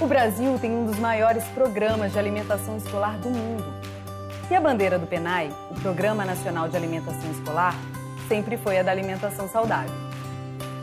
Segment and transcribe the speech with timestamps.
[0.00, 3.64] O Brasil tem um dos maiores programas de alimentação escolar do mundo.
[4.48, 7.74] E a bandeira do PENAI, o Programa Nacional de Alimentação Escolar,
[8.28, 9.90] sempre foi a da alimentação saudável.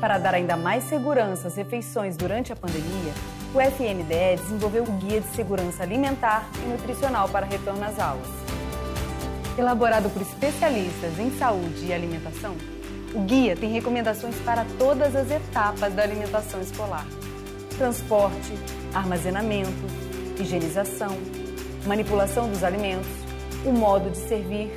[0.01, 3.13] Para dar ainda mais segurança às refeições durante a pandemia,
[3.54, 8.28] o FNDE desenvolveu o Guia de Segurança Alimentar e Nutricional para retorno às aulas.
[9.58, 12.58] Elaborado por especialistas em saúde e alimentação,
[13.13, 17.08] o guia tem recomendações para todas as etapas da alimentação escolar:
[17.77, 18.52] transporte,
[18.95, 19.85] armazenamento,
[20.40, 21.16] higienização,
[21.86, 23.08] manipulação dos alimentos,
[23.66, 24.72] o modo de servir,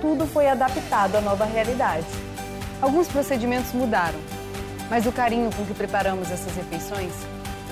[0.00, 2.06] tudo foi adaptado à nova realidade.
[2.82, 4.18] Alguns procedimentos mudaram,
[4.90, 7.12] mas o carinho com que preparamos essas refeições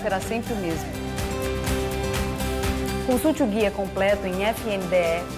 [0.00, 0.86] será sempre o mesmo.
[3.06, 5.28] Consulte o guia completo em fnde.gov.br.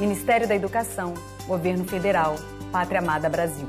[0.00, 1.14] Ministério da Educação,
[1.46, 2.36] Governo Federal,
[2.72, 3.68] Pátria Amada Brasil.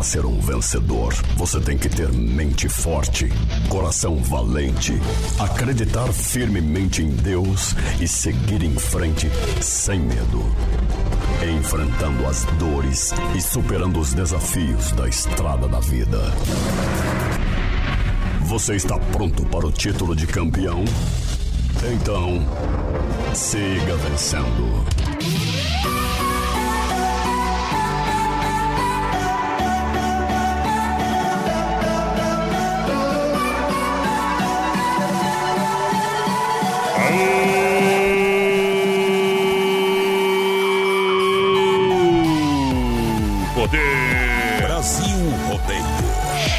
[0.00, 3.28] Para ser um vencedor, você tem que ter mente forte,
[3.68, 4.94] coração valente,
[5.38, 10.42] acreditar firmemente em Deus e seguir em frente sem medo.
[11.54, 16.32] Enfrentando as dores e superando os desafios da estrada da vida.
[18.44, 20.82] Você está pronto para o título de campeão?
[21.92, 22.42] Então,
[23.34, 24.82] siga vencendo.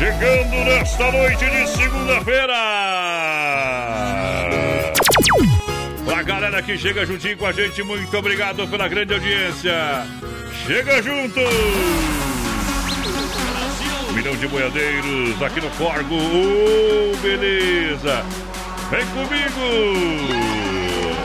[0.01, 2.53] Chegando nesta noite de segunda-feira.
[6.03, 10.03] Pra galera que chega juntinho com a gente, muito obrigado pela grande audiência.
[10.65, 11.39] Chega junto!
[14.09, 16.15] Um milhão de boiadeiros aqui no Corgo.
[16.15, 18.25] Ô, beleza!
[18.89, 19.61] Vem comigo!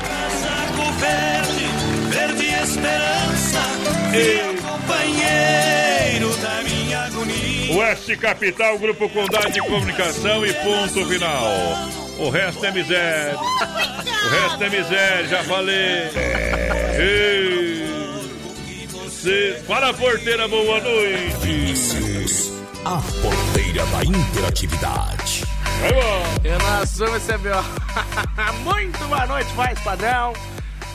[0.02, 1.66] Casaco verde,
[2.10, 3.62] verde esperança,
[4.10, 7.55] meu companheiro da minha agonia.
[7.76, 11.44] Oeste Capital, Grupo Condado de Comunicação e ponto final.
[12.18, 13.36] O resto é miséria.
[13.36, 16.10] O resto é miséria, já falei.
[16.98, 17.86] Ei,
[18.92, 19.62] você...
[19.68, 21.74] Para a porteira, boa noite.
[22.82, 25.44] A porteira da interatividade.
[25.80, 26.22] Vai bom.
[26.44, 27.62] E nós vamos receber, ó.
[28.64, 30.32] Muito boa noite, voz padrão.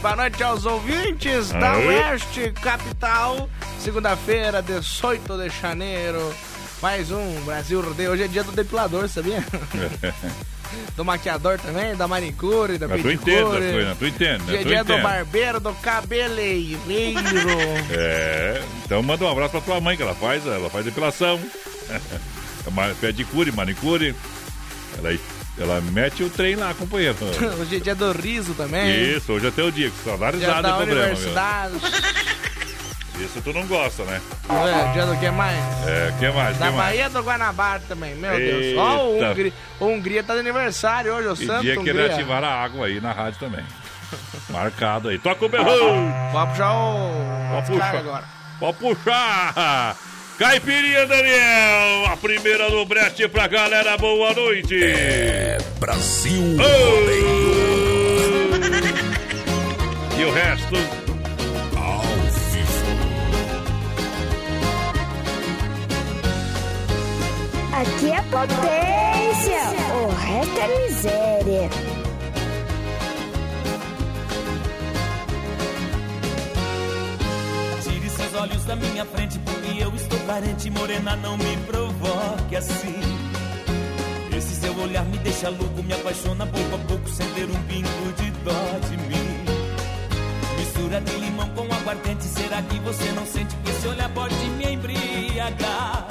[0.01, 1.85] Boa noite aos ouvintes da Aê.
[1.85, 3.47] Oeste Capital.
[3.77, 6.33] Segunda-feira, 18 de janeiro.
[6.81, 8.11] Mais um Brasil Rodeio.
[8.11, 9.43] Hoje é dia do depilador, sabia?
[10.95, 13.71] do maquiador também, da manicure, da Mas tu entende pedicure.
[13.71, 14.51] coisas, tu entende, né?
[14.53, 17.19] Dia, Tu dia do barbeiro, do cabeleireiro.
[17.91, 21.39] É, então manda um abraço pra tua mãe que ela faz, ela faz depilação.
[22.71, 24.15] Ma- Pedicure, manicure.
[24.97, 25.17] Ela,
[25.59, 27.15] ela mete o trem lá, companheiro.
[27.59, 29.15] Hoje é dia do riso também.
[29.17, 31.73] Isso, hoje é teu dia, que só dá Dia risada é da problema, universidade.
[33.23, 34.19] Isso tu não gosta, né?
[34.49, 35.57] É, dia do que mais?
[35.87, 36.57] É, que mais?
[36.57, 36.89] Da que mais?
[36.89, 38.77] Bahia do Guanabara também, meu Deus.
[38.77, 39.29] Ó, o Eita.
[39.31, 41.93] Hungria, o Hungria tá de aniversário hoje, o E Santo dia que Hungria.
[42.03, 43.63] ele ativar a água aí na rádio também.
[44.49, 45.17] Marcado aí.
[45.19, 46.11] Toca o berrão!
[46.31, 47.11] Pode puxar o...
[47.53, 47.95] Pode puxar.
[47.95, 48.23] agora.
[48.59, 49.95] Pode puxar!
[50.37, 52.11] Caipirinha, Daniel!
[52.11, 54.83] A primeira do Brest pra galera, boa noite!
[54.83, 57.41] É Brasil Ô!
[60.19, 61.00] E o resto?
[67.73, 69.61] Aqui é potência,
[69.95, 71.69] o resto é miséria.
[77.81, 82.99] Tire seus olhos da minha frente, porque eu estou carente, morena, não me provoque assim.
[84.35, 88.13] Esse seu olhar me deixa louco, me apaixona pouco a pouco, sem ter um pingo
[88.17, 89.45] de dó de mim.
[90.57, 94.73] Mistura de limão com aguardente, será que você não sente que esse olhar pode me
[94.73, 96.10] embriagar?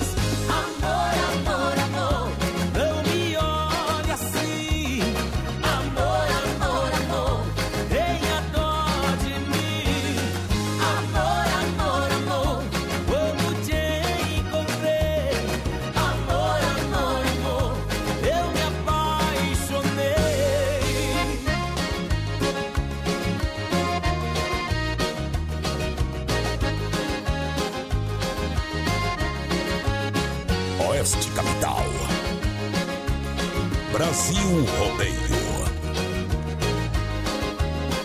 [34.51, 35.15] Brasil Rodeio.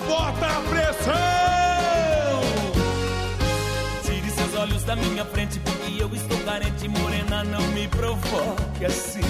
[0.06, 2.40] Bota a pressão!
[4.04, 9.20] Tire seus olhos da minha frente, porque eu estou carente, morena, não me provoque assim.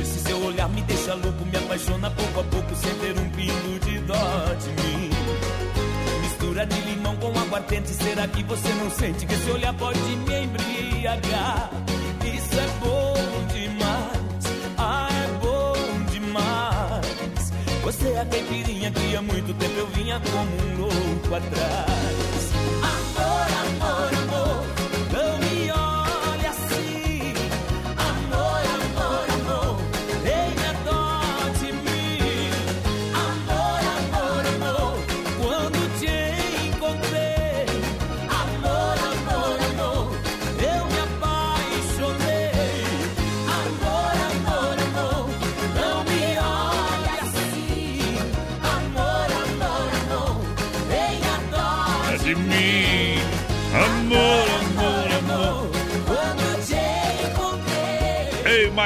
[0.00, 3.78] Esse seu olhar me deixa louco, me apaixona pouco a pouco, sem ter um pingo
[3.84, 4.14] de dó
[4.60, 5.10] de mim.
[6.22, 10.44] Mistura de limão com aguardente, será que você não sente que esse olhar pode me
[10.44, 11.70] embriagar?
[12.24, 12.99] Isso é bom
[17.90, 22.29] Você é a caipirinha que há muito tempo eu vinha como um louco atrás.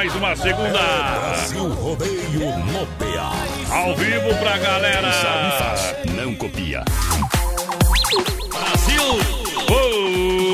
[0.05, 0.79] Mais uma segunda.
[0.79, 3.33] Brasil Rodeio no PA.
[3.75, 5.11] Ao vivo pra galera.
[6.15, 6.85] Não copia.
[8.51, 9.03] Brasil
[9.67, 10.45] Rodeio.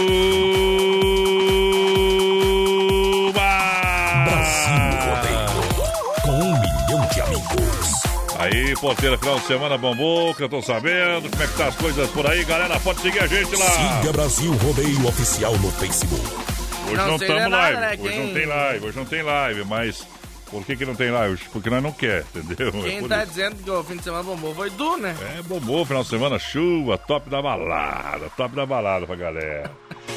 [6.23, 7.91] Com um milhão de amigos.
[8.39, 11.29] Aí, porteira, final de semana bombou, que eu tô sabendo.
[11.29, 12.79] Como é que tá as coisas por aí, galera?
[12.79, 13.67] Pode seguir a gente lá.
[13.67, 16.50] Siga Brasil Rodeio Oficial no Facebook.
[16.91, 17.81] Hoje Não não sei estamos nada, live.
[17.81, 17.91] né?
[17.91, 20.07] Hoje Quem- não tem live, hoje não tem live, mas
[20.51, 21.41] por que, que não tem live?
[21.53, 22.69] Porque nós não quer, entendeu?
[22.69, 23.27] É Quem por tá isso.
[23.29, 25.15] dizendo que o fim de semana bombou foi Du, né?
[25.39, 29.71] É, bombou, final de semana, chuva, top da balada, top da balada pra galera.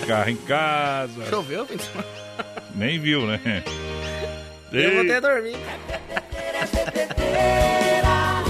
[0.08, 2.08] Carro em casa, Choveu o fim de semana.
[2.76, 3.40] nem viu, né?
[4.72, 5.60] Eu vou Ei, ter dormido.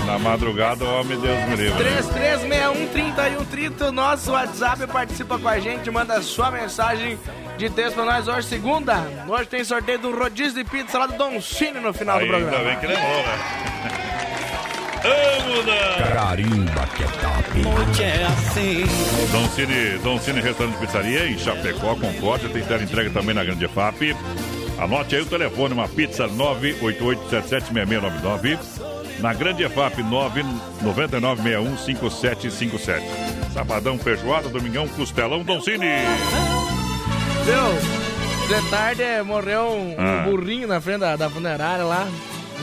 [0.06, 1.84] na madrugada, ó, meu Deus me livre.
[1.84, 7.18] 3361-3130, o nosso WhatsApp participa com a gente, manda sua mensagem
[7.58, 8.98] de texto pra nós hoje, segunda.
[9.28, 12.36] Hoje tem sorteio do rodízio de pizza lá do Don Cine no final Aí, do
[12.36, 12.70] ainda programa.
[12.72, 13.38] bem que lembrou, né?
[15.04, 16.14] Vamos dar!
[16.14, 17.62] Carimba que é top.
[18.02, 18.86] É assim.
[19.32, 23.44] Dom Cine, Dom Cine Restaurante e Pizzaria em Chapecó, Concórdia, tem tela entrega também na
[23.44, 24.16] Grande FAP.
[24.80, 28.58] Anote aí o telefone, uma pizza 988776699.
[29.24, 33.02] Na Grande FAP 999615757.
[33.54, 35.88] Sabadão, feijoada, domingão, costelão, Dom Cine.
[37.46, 37.64] Viu?
[38.48, 40.24] De tarde eh, morreu um, um Ah.
[40.26, 42.06] burrinho na frente da, da funerária lá.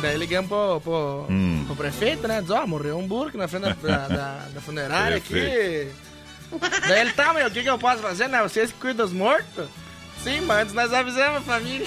[0.03, 1.65] Daí ligamos pro, pro, Hum.
[1.67, 2.43] pro prefeito, né?
[2.43, 3.73] Diz, ó, morreu um burro na frente da,
[4.09, 5.89] da, da- funerária aqui.
[6.87, 8.43] Daí ele, tá, meu, o que, que eu posso fazer, né?
[8.43, 9.67] Vocês que cuidam dos mortos?
[10.23, 11.87] Sim, mas nós avisamos a família.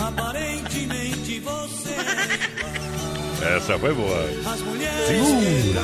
[0.00, 1.92] Aparentemente você
[3.56, 4.24] Essa foi boa.
[4.46, 5.82] as mulheres Segura.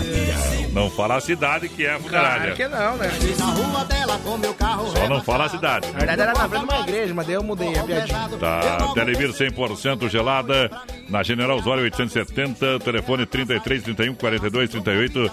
[0.72, 2.54] Não fala a cidade que é a funerária.
[2.54, 3.10] Claro que não, né?
[3.36, 4.86] Na rua dela com meu carro.
[4.96, 5.90] Só não fala a cidade.
[5.90, 8.28] Na verdade era na frente de uma igreja, mas daí eu mudei a piadinha.
[8.38, 10.70] Tá, Televir 100% gelada,
[11.08, 15.30] na General Osório 870, telefone 33 31 42 38.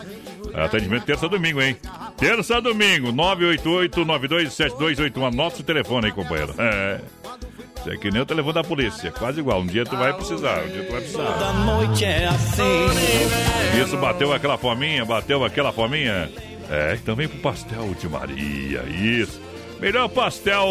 [0.55, 1.77] Atendimento terça domingo, hein?
[2.17, 5.25] Terça domingo, 988 92 7281.
[5.27, 6.55] Anota o telefone aí, companheiro.
[6.58, 7.01] É.
[7.88, 9.62] É que nem o telefone da polícia, quase igual.
[9.62, 11.24] Um dia tu vai precisar, um dia tu vai precisar.
[11.24, 12.86] da noite é assim.
[13.82, 16.30] Isso, bateu aquela fominha, bateu aquela fominha.
[16.70, 19.39] É, então vem pro pastel de Maria, isso.
[19.80, 20.65] Melhor pastel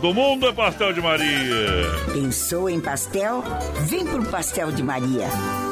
[0.00, 1.90] do mundo é pastel de Maria.
[2.12, 3.42] Pensou em pastel?
[3.88, 5.26] Vem pro Pastel de Maria.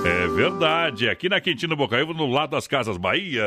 [0.04, 3.44] É verdade, aqui na Quintino Bocaiúva, no lado das Casas Bahia.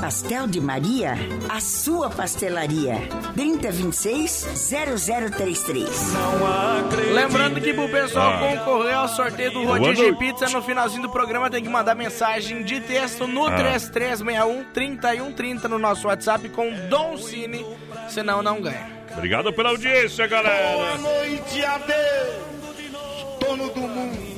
[0.00, 1.14] Pastel de Maria,
[1.48, 2.94] a sua pastelaria.
[3.36, 5.86] 3026-0033.
[7.12, 8.38] Lembrando que pro pessoal Ah.
[8.38, 11.94] concorrer ao sorteio do Boa rodízio de pizza no finalzinho do programa tem que mandar
[11.94, 13.50] mensagem de texto no Ah.
[13.56, 17.64] 3361 3130 no nosso WhatsApp com Dom Cine,
[18.08, 18.98] senão não ganha.
[19.12, 20.96] Obrigado pela audiência, galera.
[20.96, 22.36] noite, adeus,
[23.40, 24.30] dono do mundo.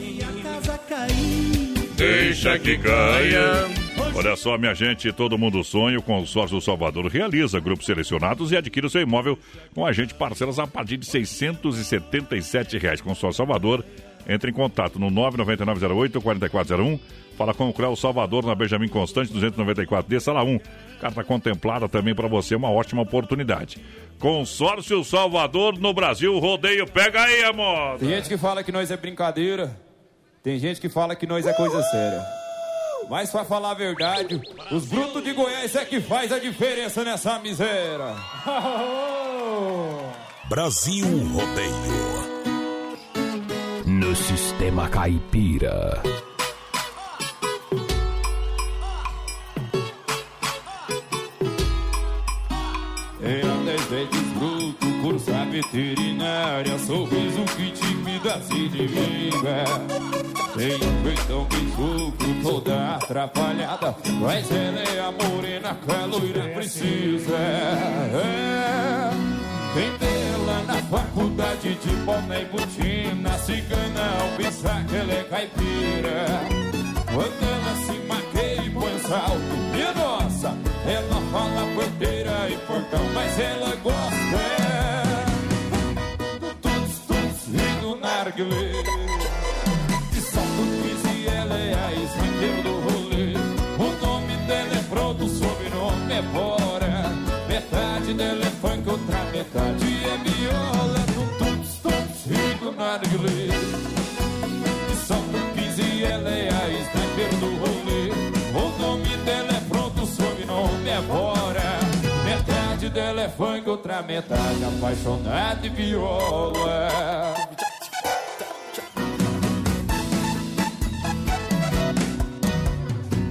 [1.94, 3.81] Deixa que caia.
[4.14, 5.98] Olha só, minha gente, todo mundo sonha.
[5.98, 9.38] O consórcio Salvador realiza grupos selecionados e adquire o seu imóvel
[9.74, 13.00] com a gente parcelas a partir de 677 reais.
[13.00, 13.84] Consórcio Salvador,
[14.28, 17.00] entre em contato no 99908-4401.
[17.36, 20.60] Fala com o Creu Salvador na Benjamin Constante 294 D, sala 1.
[21.00, 23.82] Carta contemplada também para você, uma ótima oportunidade.
[24.18, 27.98] Consórcio Salvador no Brasil, rodeio, pega aí, amor.
[27.98, 29.76] Tem gente que fala que nós é brincadeira.
[30.42, 32.41] Tem gente que fala que nós é coisa séria.
[33.12, 34.40] Mas pra falar a verdade,
[34.70, 38.16] os brutos de Goiás é que faz a diferença nessa miséria.
[40.48, 42.32] Brasil Rodeio.
[43.84, 46.02] No sistema caipira.
[53.20, 57.72] Era dez vezes bruto, cursa veterinária, sorriso que
[58.22, 59.68] intimida as inimigas.
[60.56, 67.36] Tem um peitão sofro, toda atrapalhada, mas ela é a morena que a loira precisa.
[67.36, 68.52] É.
[69.98, 76.26] Dela na faculdade de boné e botina, cigana ao pensar que ela é caipira.
[77.06, 80.54] Quando ela se maqueia e põe salto, minha nossa,
[80.86, 84.61] ela fala porteira e portão, mas ela gosta é,
[98.12, 100.98] Metade dela é funk, outra metade é viola.
[101.14, 103.48] Do tuts tuts narguilé.
[104.88, 108.10] De salto quiz e ela é a sniper do rolê.
[108.52, 111.78] O nome dela é pronto, sobrenome é Bora.
[112.24, 116.88] Metade dela é funk, outra metade apaixonada e viola.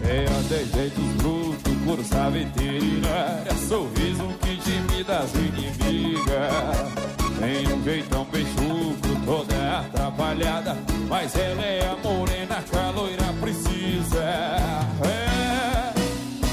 [0.03, 4.60] É a dez jeitos bruto, cursa veterinária Sorriso que
[5.11, 7.01] intimida as inimigas.
[7.39, 10.77] Tem um jeitão bem chucro, toda atrapalhada
[11.09, 14.23] Mas ela é a morena que a loira precisa.
[15.03, 15.93] É,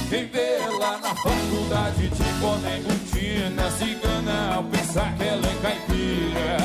[0.08, 6.56] quem vê lá na faculdade de boné botina Cigana ao pensar que ela é caipira.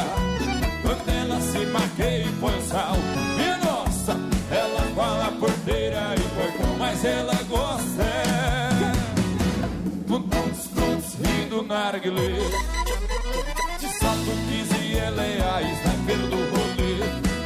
[0.82, 3.00] Quando ela se maqueia e põe salto
[3.38, 4.18] Minha nossa,
[4.52, 7.43] ela fala porteira e portão Mas ela
[11.64, 12.36] do narguilé.
[13.80, 16.94] De salto 15 ela é a sniper do rolê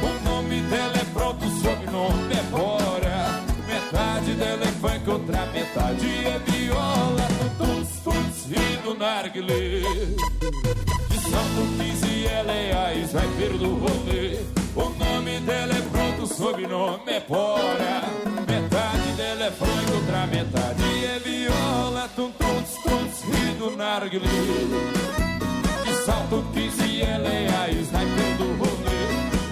[0.02, 3.42] O nome dela é pronto, o sobrenome é Bora.
[3.66, 7.28] Metade dela é funk, outra metade é viola.
[7.58, 9.80] Do tuts e do narguilé.
[11.08, 14.38] De salto 15 ela é a sniper do rolê
[14.74, 18.02] O nome dela é pronto, o sobrenome é Bora.
[18.48, 20.97] Metade dela é funk, outra metade é
[23.32, 24.28] e do narguilé
[25.84, 29.04] de salto 15 ela é a sniper do rolê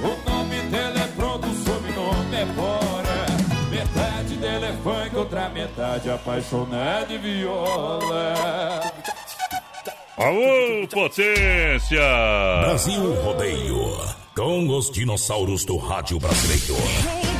[0.03, 3.27] O nome dela é pronto, o sobrenome é Bora
[3.71, 8.35] Metade dela é funk, outra metade apaixonada e viola
[10.19, 12.01] Alô, potência!
[12.63, 14.01] Brasil Rodeio.
[14.35, 17.36] Com os dinossauros do rádio brasileiro.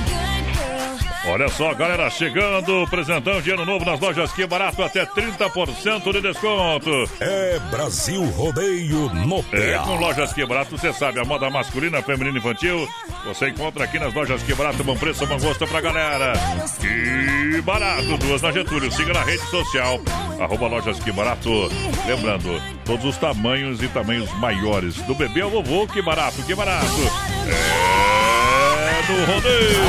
[1.29, 6.21] Olha só, galera, chegando, presentão de ano novo nas lojas Que Barato, até 30% de
[6.21, 6.91] desconto.
[7.21, 9.85] É Brasil Rodeio no É, PA.
[9.85, 12.89] com lojas Que Barato, você sabe, a moda masculina, feminina e infantil,
[13.25, 16.33] você encontra aqui nas lojas Que Barato, bom preço, bom gosto pra galera.
[16.81, 20.01] Que Barato, duas na Getúlio, siga na rede social,
[20.39, 21.69] arroba lojas Que Barato.
[22.07, 26.87] Lembrando, todos os tamanhos e tamanhos maiores, do bebê ao vovô, Que Barato, Que Barato.
[28.13, 28.16] É
[29.09, 29.87] no rodeio.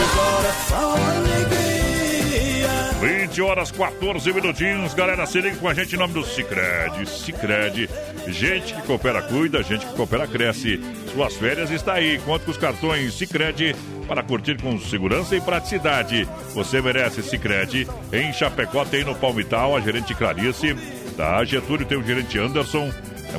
[3.00, 7.08] 20 horas 14 minutinhos, galera, se liga com a gente em nome do Cicred.
[7.08, 7.90] Cicred,
[8.28, 10.82] gente que coopera cuida, gente que coopera cresce.
[11.14, 13.76] Suas férias está aí, conta com os cartões Cicred
[14.08, 16.28] para curtir com segurança e praticidade.
[16.54, 17.88] Você merece Cicred.
[18.12, 20.74] Em Chapecó tem no Palmital a gerente Clarice,
[21.16, 22.92] da Getúlio tem o gerente Anderson,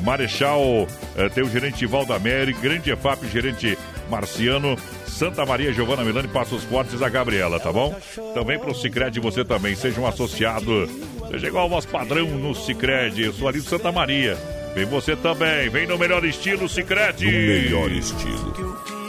[0.03, 3.77] Marechal eh, tem o gerente Valdamere, Grande EFAP, gerente
[4.09, 4.75] Marciano,
[5.05, 7.95] Santa Maria, Giovana Milani, Passos Fortes, a Gabriela, tá bom?
[8.31, 10.89] Então vem pro Cicred você também, seja um associado.
[11.29, 13.21] Seja igual ao nosso padrão no Cicred.
[13.21, 14.37] Eu sou ali de Santa Maria.
[14.73, 17.25] Vem você também, vem no melhor estilo Cicred.
[17.25, 18.99] No melhor estilo.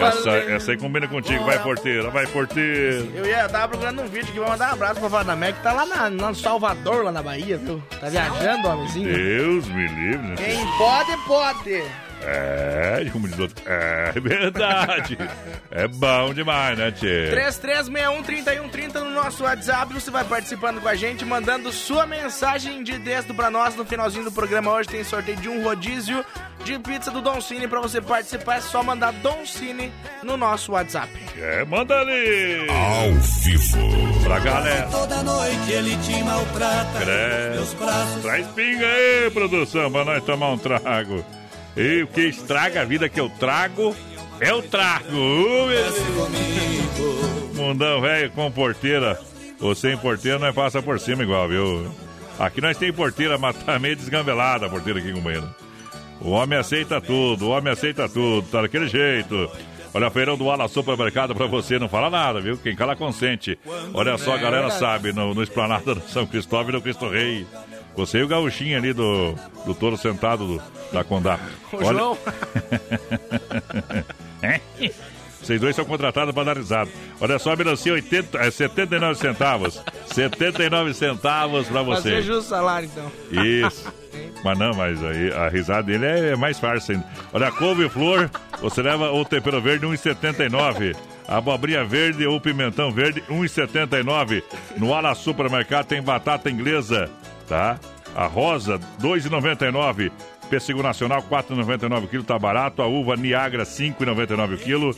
[0.00, 3.04] Essa, essa aí combina contigo, vai porteira, vai porteira.
[3.14, 5.72] Eu ia tava procurando um vídeo que vai mandar um abraço pra Vanamé, que tá
[5.72, 7.82] lá na, no Salvador, lá na Bahia, viu?
[8.00, 9.12] Tá viajando, homenzinho.
[9.12, 10.34] Deus me livre, né?
[10.36, 12.05] Quem pode, pode.
[12.22, 13.62] É, como diz outro.
[13.66, 15.18] É verdade.
[15.70, 17.30] é bom demais, né, Tchê?
[17.52, 19.92] 3361-3130 no nosso WhatsApp.
[19.94, 24.24] Você vai participando com a gente, mandando sua mensagem de texto pra nós no finalzinho
[24.24, 24.72] do programa.
[24.72, 26.24] Hoje tem sorteio de um rodízio
[26.64, 27.68] de pizza do Don Cine.
[27.68, 29.92] Pra você participar, é só mandar Don Cine
[30.22, 31.08] no nosso WhatsApp.
[31.38, 32.66] É, manda ali.
[32.68, 33.78] Ao vivo.
[34.24, 34.88] Pra galera.
[34.90, 36.98] Toda noite ele te maltrata.
[37.00, 37.54] Credo.
[37.54, 38.22] Meus braços.
[38.22, 41.24] Traz pinga aí, produção, pra nós tomar um trago.
[41.76, 43.94] E o que estraga a vida que eu trago,
[44.40, 45.06] eu trago.
[45.12, 45.66] Uh.
[47.54, 49.20] Mundão velho com porteira.
[49.60, 51.90] Ou sem porteira, nós passa por cima igual, viu?
[52.38, 55.48] Aqui nós tem porteira, mas tá meio desgambelada a porteira aqui com o banheiro.
[56.20, 59.50] O homem aceita tudo, o homem aceita tudo, tá daquele jeito.
[59.96, 62.58] Olha, feirão do Ala Supermercado pra você, não fala nada, viu?
[62.58, 63.58] Quem cala consente.
[63.94, 67.46] Olha só, a galera sabe, no, no Esplanada do São Cristóvão e do Cristo Rei.
[67.96, 69.34] Você e o gauchinho ali do,
[69.64, 70.62] do touro sentado do,
[70.92, 71.40] da Condá.
[71.72, 72.18] O João.
[75.46, 75.56] É?
[75.56, 76.90] Vocês dois são contratados para dar risada.
[77.20, 79.80] Olha só, a melancia 80, é 79 centavos.
[80.06, 82.10] 79 centavos para você.
[82.10, 83.10] Fazer justo o salário, então.
[83.44, 83.92] Isso.
[84.42, 87.04] Mas não, mas aí a risada dele é mais farsa ainda.
[87.32, 90.96] Olha, couve-flor, você leva o tempero verde 1,79.
[91.26, 94.42] Abobrinha verde ou pimentão verde 1,79.
[94.76, 97.10] No Ala Supermercado tem batata inglesa,
[97.48, 97.78] tá?
[98.14, 100.12] A rosa 2,99.
[100.48, 102.82] Pêssego nacional 4,99 o quilo, tá barato.
[102.82, 104.96] A uva Niagara 5,99 o quilo.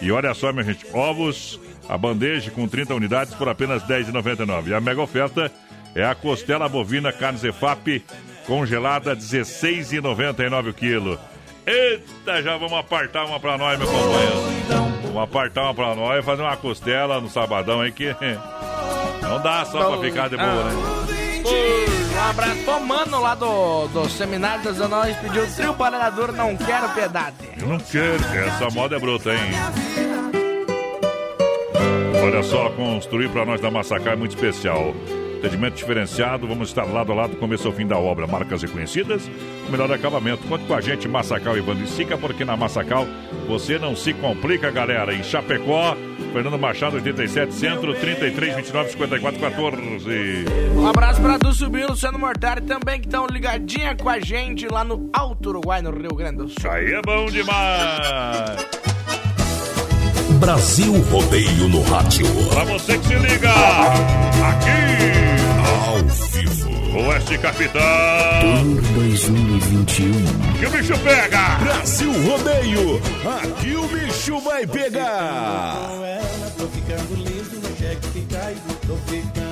[0.00, 4.68] E olha só, minha gente, ovos, a bandeja com 30 unidades por apenas R$10,99.
[4.68, 5.50] E a mega oferta
[5.94, 8.04] é a costela bovina carne Zefap
[8.46, 11.18] congelada R$16,99 o quilo.
[11.66, 14.36] Eita, já vamos apartar uma pra nós, meu companheiro.
[15.02, 18.14] Vamos apartar uma pra nós e fazer uma costela no sabadão aí que
[19.22, 21.93] não dá só pra ficar de boa, né?
[22.14, 25.16] Um abraço pro mano lá do, do Seminário das Anões.
[25.16, 27.36] Pediu trio parador, não quero piedade.
[27.60, 29.52] Eu não quero, essa moda é bruta, hein?
[32.22, 34.94] Olha só, construir para nós da Massacar é muito especial.
[35.44, 38.26] Atendimento diferenciado, vamos estar lado a lado do começo ao fim da obra.
[38.26, 39.28] Marcas reconhecidas,
[39.68, 40.42] o melhor acabamento.
[40.48, 43.06] Conte com a gente, Massacal e Vandicica, porque na Massacal
[43.46, 45.14] você não se complica, galera.
[45.14, 45.94] Em Chapecó,
[46.32, 50.44] Fernando Machado, 87 Centro, 33, 29, 54, 14.
[50.74, 54.82] Um abraço pra Du Subir, Luciano Mortari também, que estão ligadinha com a gente lá
[54.82, 56.70] no Alto Uruguai, no Rio Grande do Sul.
[56.70, 58.66] Aí é bom demais!
[60.40, 62.26] Brasil Rodeio no Rádio.
[62.50, 65.13] Pra você que se liga, aqui,
[65.84, 66.70] Ao vivo.
[66.98, 70.12] Oeste Capital, Tour 2021.
[70.58, 71.58] que o bicho pega!
[71.58, 73.02] Brasil Rodeio.
[73.42, 75.88] Aqui o bicho vai pegar.
[75.90, 78.56] com ela, tô ficando liso no cheque que cai.
[78.86, 79.43] Tô ficando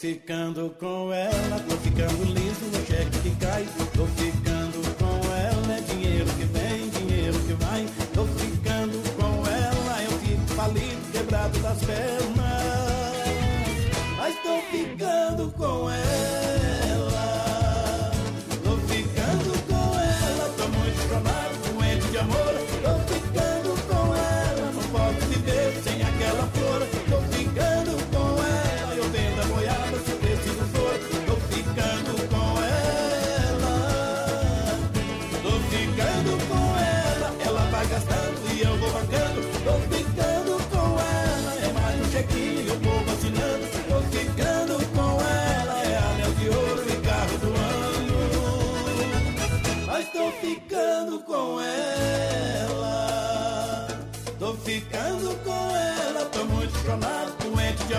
[0.00, 3.66] ficando com ela, tô ficando liso no cheque que cai.
[3.94, 7.86] Tô ficando com ela, é dinheiro que vem, dinheiro que vai.
[8.14, 12.30] Tô ficando com ela, eu fico falido, quebrado das pernas.
[14.16, 16.09] Mas tô ficando com ela.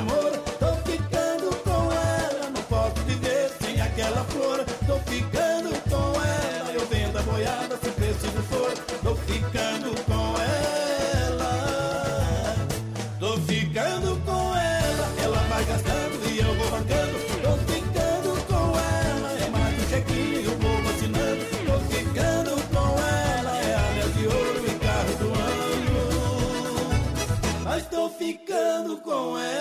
[0.02, 0.32] Amor.
[0.60, 4.66] Tô ficando com ela, não posso viver sem aquela flor.
[4.88, 8.72] Tô ficando com ela, eu vendo a boiada se preciso for.
[9.04, 11.56] Tô ficando com ela,
[13.20, 15.08] tô ficando com ela.
[15.24, 17.20] Ela vai gastando e eu vou bancando.
[17.44, 21.46] Tô ficando com ela, é mais um chequinho, eu vou vacinando.
[21.66, 26.02] Tô ficando com ela, é alias de ouro e carro do ano.
[27.64, 29.61] Mas tô ficando com ela.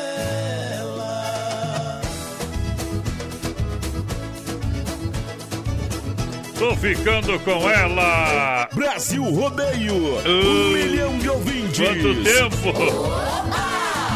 [6.81, 8.69] Ficando com ela.
[8.73, 9.95] Brasil Rodeio.
[10.27, 11.79] Um milhão de ouvintes.
[11.79, 12.73] Quanto tempo?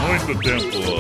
[0.09, 0.95] Muito tempo.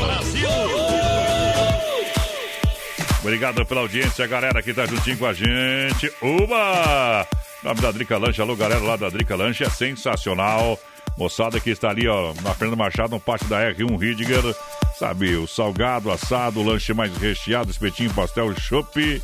[3.20, 6.12] Obrigado pela audiência, galera que tá juntinho com a gente.
[6.20, 7.26] Uba!
[7.62, 10.78] Nome da Drica Lanche, alô galera lá da Drica Lanche, é sensacional.
[11.16, 14.54] Moçada que está ali, ó, na Fernanda Machado, no pátio da R1 Ridger.
[14.98, 19.22] Sabe, o salgado, assado, o lanche mais recheado, espetinho, pastel, chopp,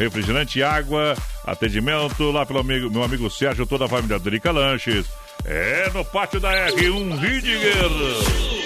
[0.00, 5.06] refrigerante, água, atendimento lá pelo amigo, meu amigo Sérgio, toda a família Drica Lanches.
[5.44, 7.60] É no pátio da R1 Ridger.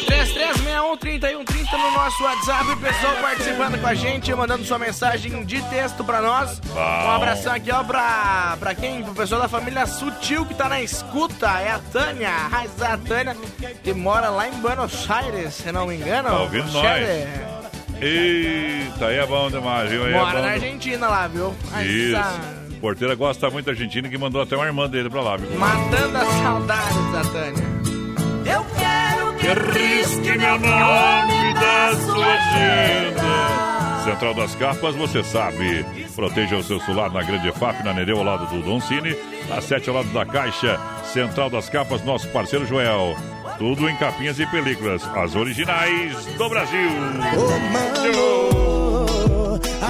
[0.07, 6.05] 3361-3130 no nosso WhatsApp, o pessoal participando com a gente, mandando sua mensagem de texto
[6.05, 6.61] pra nós.
[6.61, 6.75] Bom.
[6.75, 9.03] Um abração aqui, ó, pra, pra quem?
[9.03, 13.37] Pro pessoal da família Sutil que tá na escuta, é a Tânia, a Tânia,
[13.83, 16.29] que mora lá em Buenos Aires, se não me engano.
[16.29, 17.54] Tá ouvindo nós?
[18.05, 20.05] Eita, aí é bom demais, viu?
[20.05, 20.49] Aí é Mora bom na.
[20.53, 21.55] Argentina lá, viu?
[21.73, 22.17] Mas, Isso.
[22.17, 22.41] ah,
[22.81, 25.51] Porteira gosta muito da Argentina que mandou até uma irmã dele pra lá, viu?
[25.59, 27.65] Matando a saudade da Tânia.
[28.45, 33.25] Eu quero Que risque meu nome da sua agenda.
[34.05, 35.85] Central das Capas, você sabe.
[36.15, 39.17] Proteja o seu celular na Grande FAP, na Nereu, ao lado do Don Cine.
[39.51, 40.79] A 7 ao lado da Caixa.
[41.05, 43.17] Central das Capas, nosso parceiro Joel.
[43.59, 45.03] Tudo em capinhas e películas.
[45.15, 46.89] As originais do Brasil.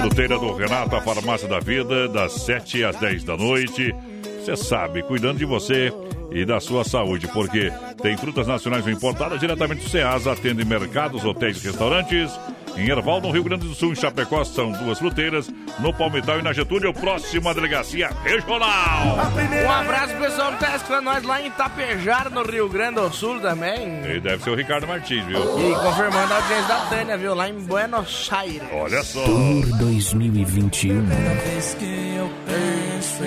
[0.01, 3.95] Fruteira do Renato, a farmácia da vida, das 7 às 10 da noite.
[4.39, 5.93] Você sabe, cuidando de você
[6.31, 7.73] e da sua saúde, porque
[8.03, 12.31] tem frutas nacionais importadas diretamente do Ceasa, atende mercados, hotéis e restaurantes.
[12.77, 15.49] Em Erval, no Rio Grande do Sul, em Chapecó, são duas fruteiras.
[15.79, 19.17] No Palmital e na Getúlio, próxima delegacia regional.
[19.65, 23.13] Um abraço pro pessoal que tá escutando nós lá em Itapejara, no Rio Grande do
[23.13, 24.05] Sul também.
[24.05, 25.39] Ele deve ser o Ricardo Martins, viu?
[25.39, 27.35] E confirmando a audiência da Tânia, viu?
[27.35, 28.63] Lá em Buenos Aires.
[28.73, 29.25] Olha só.
[29.25, 31.05] Tour 2021.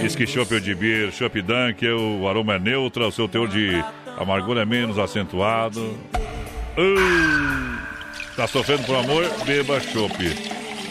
[0.01, 3.83] Diz que chopp de beer, chopp Dunkel, o aroma é neutro, o seu teor de
[4.17, 5.81] amargura é menos acentuado.
[6.77, 7.86] Uh,
[8.37, 9.25] tá sofrendo por amor?
[9.45, 10.15] Beba chopp.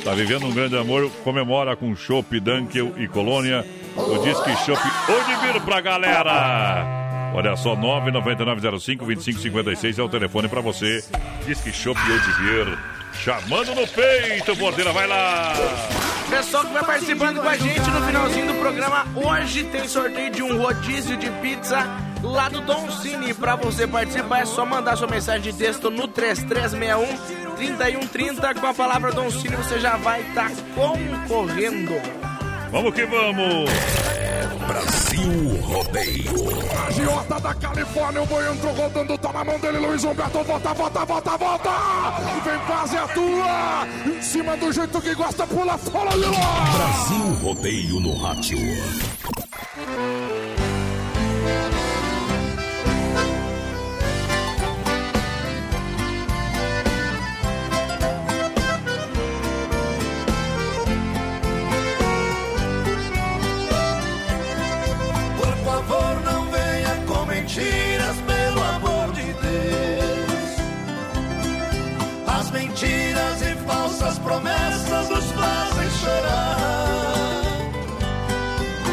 [0.03, 1.09] Tá vivendo um grande amor?
[1.23, 3.65] Comemora com chopp Dunkel e Colônia.
[3.97, 7.31] O Disque Chopp Odibir pra galera.
[7.33, 11.05] Olha só, 99905-2556 é o telefone pra você.
[11.47, 12.77] Disque Chopp Odibir.
[13.15, 15.53] Chamando no peito, porteira, vai lá.
[16.29, 20.43] Pessoal que vai participando com a gente no finalzinho do programa, hoje tem sorteio de
[20.43, 21.87] um rodízio de pizza
[22.27, 23.33] lá do Don Cine.
[23.35, 28.75] Pra você participar é só mandar sua mensagem de texto no 3361 3130 com a
[28.75, 31.95] palavra Don Cine, você já vai estar concorrendo.
[32.71, 33.71] Vamos que vamos!
[34.67, 36.67] Brasil Rodeio.
[36.87, 41.05] Agiota da Califórnia, o boi entrou rodando, tá na mão dele, Luiz Humberto, volta, volta,
[41.05, 41.71] volta, volta!
[42.45, 43.87] Vem quase a tua!
[44.07, 46.65] Em cima do jeito que gosta, pula fora de lá!
[46.75, 48.59] Brasil Rodeio no rádio.
[72.77, 77.43] Mentiras e falsas promessas nos fazem chorar.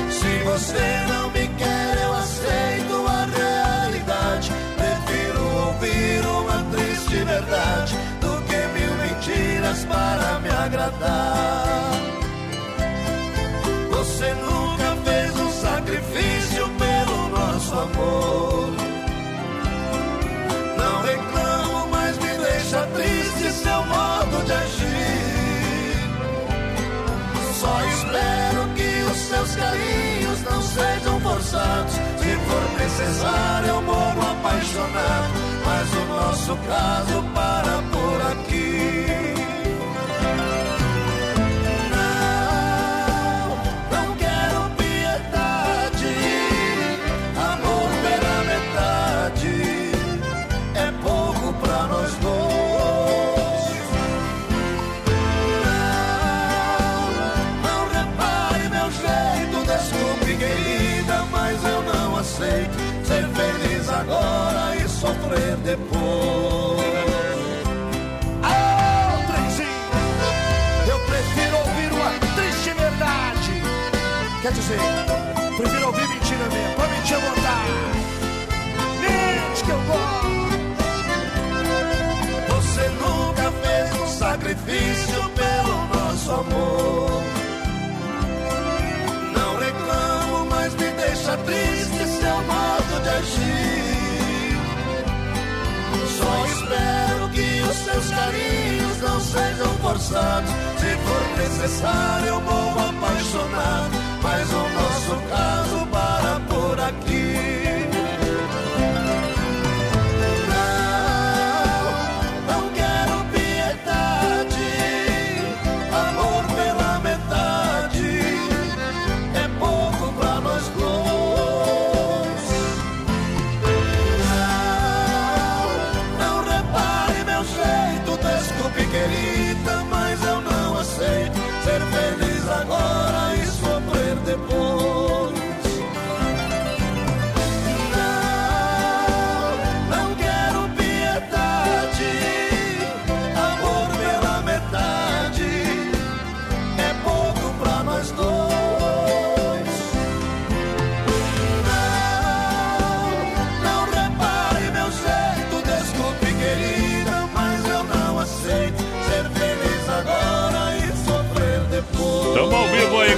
[0.09, 4.51] Se você não me quer, eu aceito a realidade.
[4.77, 11.91] Prefiro ouvir uma triste verdade do que mil mentiras para me agradar.
[13.91, 18.52] Você nunca fez um sacrifício pelo nosso amor.
[24.51, 26.03] Agir.
[27.59, 31.93] Só espero que os seus carinhos não sejam forçados.
[31.93, 35.33] Se for necessário, eu morro apaixonado.
[35.65, 38.62] Mas o nosso caso para por aqui.
[65.75, 66.83] Depois.
[68.43, 69.69] Ah, trenzinho,
[70.87, 73.53] eu prefiro ouvir uma triste verdade.
[74.43, 74.79] Quer dizer,
[75.57, 77.71] prefiro ouvir mentira mesmo, pra mentir à vontade.
[79.01, 80.23] Mente que eu gosto.
[82.49, 87.23] Você nunca fez um sacrifício pelo nosso amor.
[89.35, 93.82] Não reclamo, mas me deixa triste seu modo de agir.
[96.23, 100.49] Só espero que os seus carinhos não sejam forçados.
[100.79, 103.91] Se for necessário, eu morro apaixonado.
[104.21, 105.85] Mas o nosso caso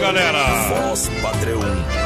[0.05, 0.43] galera.
[0.69, 1.59] Voz padrão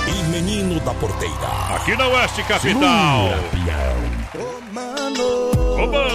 [0.07, 1.35] e menino da porteira.
[1.75, 3.29] Aqui na Oeste Capital.
[5.77, 6.09] Oba!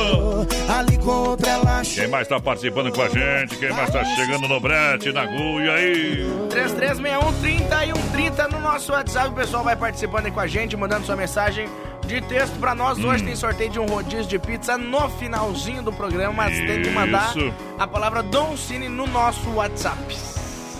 [0.78, 3.56] Ali contra ela Quem mais tá participando com a gente?
[3.56, 6.26] Quem mais tá chegando no brete, na agulha aí?
[6.50, 9.28] 3361 e 130 no nosso WhatsApp.
[9.28, 11.68] O pessoal vai participando aí com a gente, mandando sua mensagem
[12.06, 12.98] de texto pra nós.
[13.02, 13.26] Hoje Hum.
[13.26, 17.36] tem sorteio de um rodízio de pizza no finalzinho do programa, mas tem que mandar
[17.36, 17.52] Isso.
[17.78, 20.33] a palavra Don Cine no nosso WhatsApp.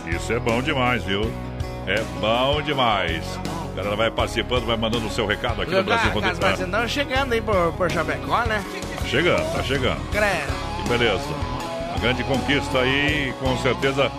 [0.07, 1.23] Isso é bom demais, viu?
[1.87, 3.23] É bom demais.
[3.73, 6.37] A galera vai participando, vai mandando o seu recado aqui no Brasil As Rodeio.
[6.41, 8.63] mas andam chegando aí por, por Chapecó, né?
[9.01, 10.01] Tá chegando, tá chegando.
[10.11, 10.83] Credo.
[10.83, 11.25] Que beleza.
[11.91, 14.11] Uma grande conquista aí, com certeza.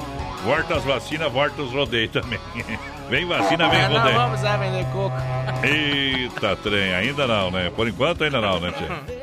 [0.43, 2.39] Volta as vacinas, volta os rodeios também.
[3.10, 4.15] Vem vacina, vem É, não rodeio.
[4.15, 5.15] vamos lá vender coco.
[5.63, 7.71] Eita, trem, ainda não, né?
[7.76, 9.21] Por enquanto ainda não, né, tia?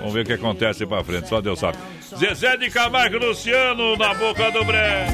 [0.00, 1.78] Vamos ver o que acontece pra frente, só Deus sabe.
[2.18, 5.06] Zezé de Camargo Luciano na boca do bré.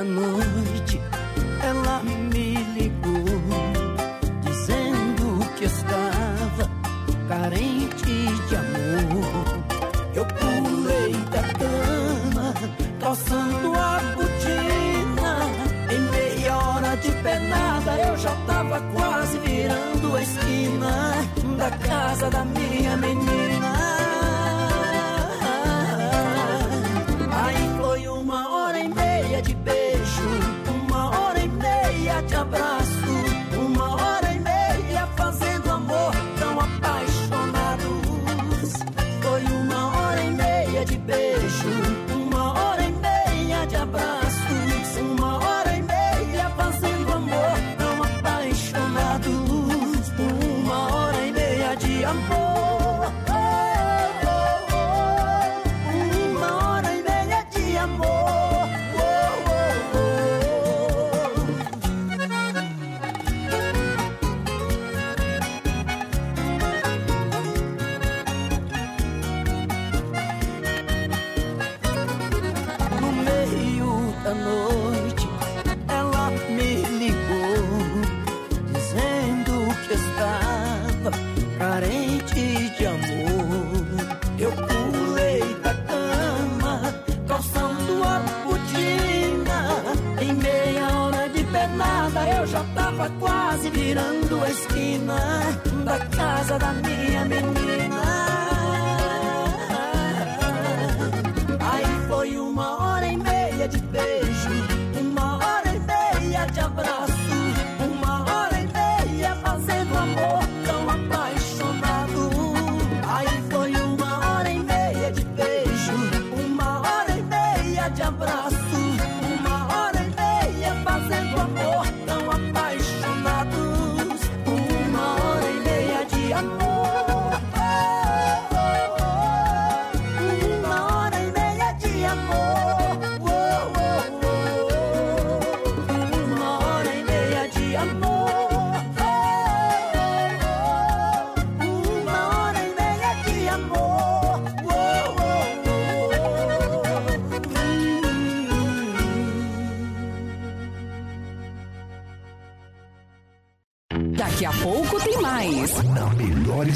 [0.00, 0.98] Da noite,
[1.62, 3.22] ela me ligou,
[4.40, 6.70] dizendo que estava
[7.28, 9.60] carente de amor.
[10.14, 12.54] Eu pulei da cama,
[12.98, 15.32] calçando a botina.
[15.92, 21.14] Em meia hora de penada, eu já tava quase virando a esquina
[21.58, 22.69] da casa da minha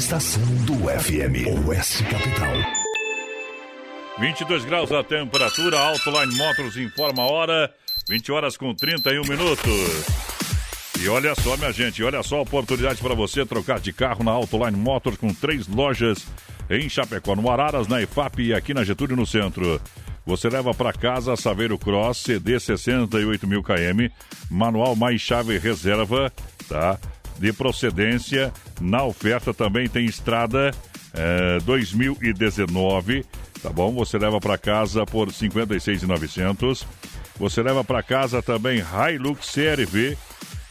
[0.05, 1.65] estação do FM.
[1.67, 2.53] Oeste Capital.
[4.19, 7.73] 22 graus a temperatura, Autoline Motors informa a hora,
[8.07, 10.05] 20 horas com 31 minutos.
[11.01, 14.29] E olha só, minha gente, olha só a oportunidade para você trocar de carro na
[14.29, 16.27] Autoline Motors com três lojas
[16.69, 19.81] em Chapecó, no Araras, na EFAP e aqui na Getúlio, no centro.
[20.23, 24.13] Você leva para casa a Saveiro Cross CD 68 mil km,
[24.51, 26.31] manual mais chave reserva,
[26.69, 26.99] tá?
[27.39, 28.53] De procedência.
[28.79, 30.71] Na oferta também tem estrada
[31.13, 33.25] é, 2019,
[33.61, 33.93] tá bom?
[33.93, 36.85] Você leva para casa por 56,900.
[37.37, 40.17] Você leva para casa também Hilux CRV.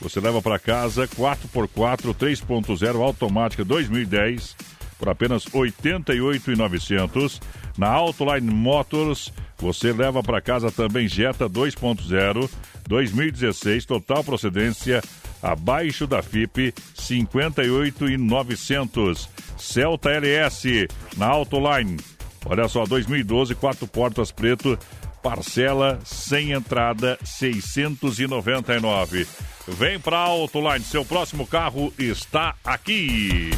[0.00, 4.57] Você leva para casa 4x4 3.0 automática 2010
[4.98, 7.40] por apenas 88,900.
[7.77, 12.50] Na Autoline Motors, você leva para casa também Jetta 2.0
[12.87, 15.03] 2016, total procedência
[15.44, 19.28] abaixo da FIP 58,900.
[19.59, 21.98] Celta LS na Autoline.
[22.46, 24.78] Olha só, 2012, quatro portas preto,
[25.22, 29.26] parcela sem entrada 699.
[29.68, 33.50] Vem para Autoline, seu próximo carro está aqui.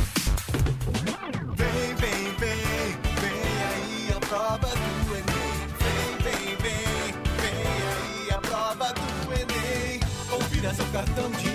[10.97, 11.46] Cartão de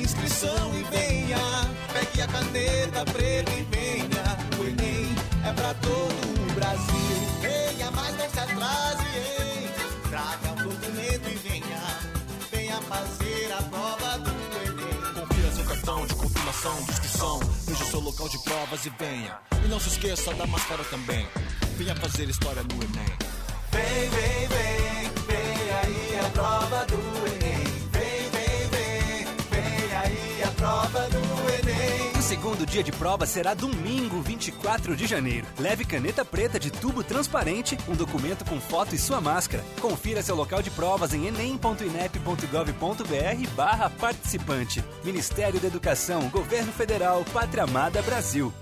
[0.42, 1.38] inscrição e venha.
[1.94, 4.38] Pegue a caneta preta e venha.
[4.60, 7.42] O Enem é pra todo o Brasil.
[7.42, 9.70] Venha, mas não se atrase, hein?
[10.10, 11.82] Traga um documento e venha.
[12.52, 14.32] Venha fazer a prova do
[14.66, 15.14] Enem.
[15.14, 17.40] Confira seu cartão de confirmação de inscrição.
[17.68, 19.38] Veja o seu local de provas e venha.
[19.64, 21.28] E não se esqueça da máscara também.
[21.78, 23.18] Venha fazer história no Enem.
[23.72, 27.41] Vem, vem, vem, vem aí a prova do Enem.
[30.62, 31.18] Prova do
[31.50, 32.12] Enem.
[32.16, 35.48] O segundo dia de prova será domingo, 24 de janeiro.
[35.58, 39.64] Leve caneta preta de tubo transparente, um documento com foto e sua máscara.
[39.82, 44.84] Confira seu local de provas em enem.inep.gov.br barra participante.
[45.04, 48.54] Ministério da Educação, Governo Federal, Pátria Amada Brasil.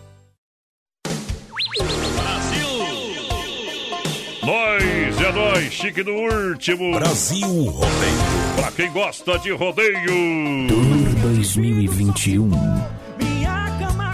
[4.41, 6.93] Nós é nós, chique do último.
[6.93, 8.55] Brasil Rodeio.
[8.55, 10.98] Pra quem gosta de rodeio.
[11.21, 12.49] Tour 2021.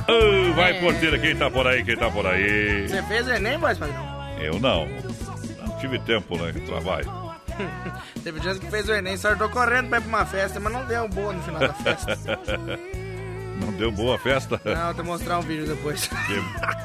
[0.08, 2.88] Ô, vai porteira, quem tá por aí, quem tá por aí?
[2.88, 4.04] Você fez Enem, voz padrão?
[4.40, 4.88] Eu não.
[4.88, 6.52] Não tive tempo, né?
[6.66, 7.08] Trabalho.
[8.24, 10.74] Teve gente que fez o Enem, só tô correndo pra ir pra uma festa, mas
[10.74, 12.18] não deu boa no final da festa.
[13.56, 14.60] Não deu boa a festa?
[14.66, 16.10] Não, vou te mostrar um vídeo depois.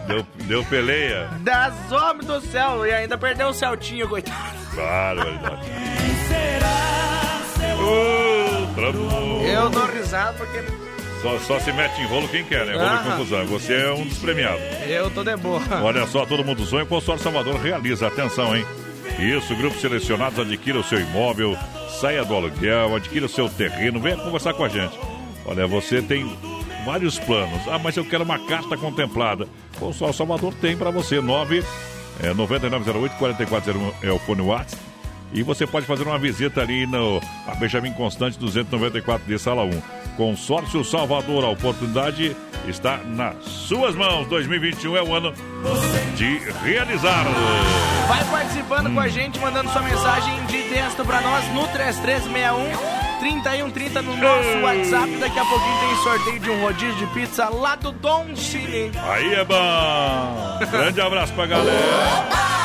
[0.07, 1.29] Deu, deu, peleia.
[1.41, 4.57] Das homens do céu, e ainda perdeu o Celtinho, coitado.
[4.77, 5.67] Barbaridade.
[7.83, 8.20] Outra
[8.89, 10.63] Eu dou risada porque
[11.23, 12.73] Só, só se mete em rolo quem quer, né?
[12.73, 13.01] Rolo Aham.
[13.01, 13.47] e confusão.
[13.47, 14.63] Você é um dos premiados.
[14.89, 15.61] eu tô de boa.
[15.83, 18.07] Olha só, todo mundo sonha, o Consórcio Salvador realiza.
[18.07, 18.65] Atenção, hein?
[19.19, 21.57] Isso, grupos selecionados, adquira o seu imóvel,
[22.01, 24.99] saia do aluguel, adquira o seu terreno, venha conversar com a gente.
[25.45, 26.25] Olha, você tem
[26.87, 27.61] vários planos.
[27.69, 29.47] Ah, mas eu quero uma carta contemplada.
[29.77, 31.21] O Consórcio Salvador tem para você.
[31.21, 31.63] 9
[32.23, 34.90] é, 9908-4401 é o fone WhatsApp.
[35.33, 39.83] E você pode fazer uma visita ali no a Benjamin Constante 294 de Sala 1.
[40.17, 42.37] Consórcio Salvador, a oportunidade
[42.67, 44.27] está nas suas mãos.
[44.29, 45.33] 2021 é o ano
[46.17, 47.25] de realizar.
[48.09, 54.03] Vai participando com a gente, mandando sua mensagem de texto pra nós no 3361 3130
[54.03, 55.17] no nosso WhatsApp.
[55.19, 58.91] Daqui a pouquinho tem sorteio de um rodízio de pizza lá do Don Chile.
[58.97, 60.67] Aí é bom.
[60.71, 62.60] Grande abraço pra galera.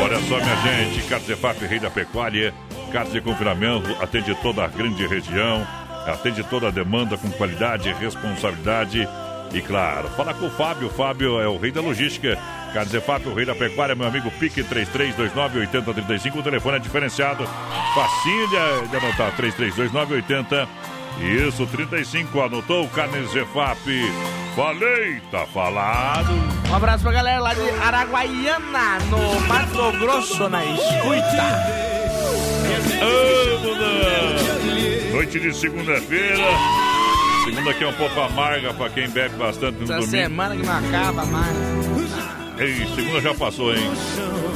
[0.00, 2.52] Olha só, minha gente, Carcefap Rei da Pecuária,
[2.92, 5.66] carne de confinamento, atende toda a grande região,
[6.06, 9.08] atende toda a demanda com qualidade, responsabilidade
[9.52, 10.88] e, claro, fala com o Fábio.
[10.88, 12.38] O Fábio é o rei da logística.
[12.72, 16.36] Carcefap, o rei da pecuária, meu amigo Pique 3329-8035.
[16.36, 17.46] O telefone é diferenciado,
[17.94, 20.68] facinho de, anotar, 3329-80.
[21.20, 23.78] Isso, 35, anotou o Carnes Zefap.
[24.54, 26.30] Falei, tá falado.
[26.70, 31.48] Um abraço pra galera lá de Araguaiana, no Mato Grosso, na escuta.
[33.00, 35.12] Vamos lá.
[35.12, 36.44] Noite de segunda-feira.
[37.44, 40.10] Segunda que é um pouco amarga pra quem bebe bastante no Essa domingo.
[40.10, 41.56] semana que não acaba mais.
[42.58, 43.90] Ei, segunda já passou, hein?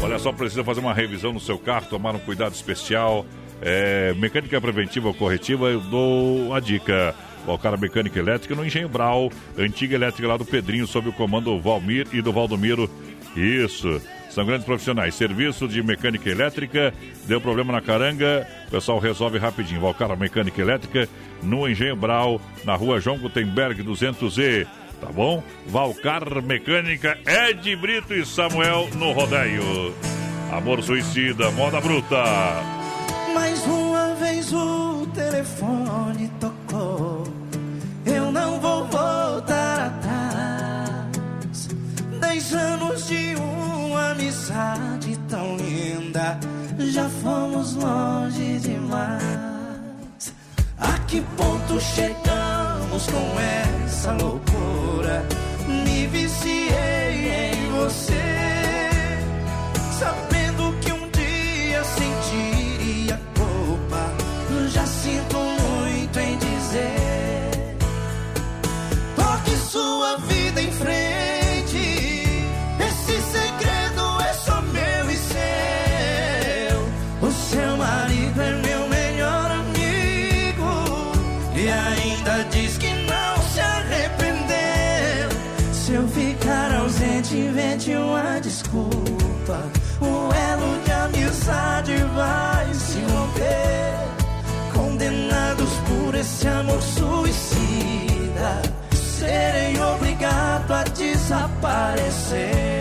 [0.02, 3.24] Olha só, precisa fazer uma revisão no seu carro, tomar um cuidado especial.
[3.62, 7.14] É, mecânica preventiva ou corretiva, eu dou a dica.
[7.46, 11.60] Valcara Mecânica Elétrica no Engenho Brau, antiga elétrica lá do Pedrinho, sob o comando do
[11.60, 12.88] Valmir e do Valdomiro.
[13.36, 14.00] Isso.
[14.30, 15.14] São grandes profissionais.
[15.14, 16.94] Serviço de mecânica elétrica,
[17.26, 19.80] deu problema na caranga, o pessoal resolve rapidinho.
[19.80, 21.08] Valcara Mecânica Elétrica
[21.42, 24.66] no Engenho Brau, na rua João Gutenberg 200E.
[25.00, 25.42] Tá bom?
[25.66, 29.92] Valcar Mecânica, Ed Brito e Samuel no rodeio.
[30.52, 32.81] Amor suicida, moda bruta.
[33.34, 37.24] Mais uma vez o telefone tocou.
[38.04, 41.68] Eu não vou voltar atrás.
[42.20, 46.38] Dez anos de uma amizade tão linda.
[46.78, 49.22] Já fomos longe demais.
[50.78, 55.24] A que ponto chegamos com essa loucura?
[55.68, 58.21] Me viciei em você.
[96.82, 98.62] Suicida,
[98.94, 102.71] serei obrigado a desaparecer.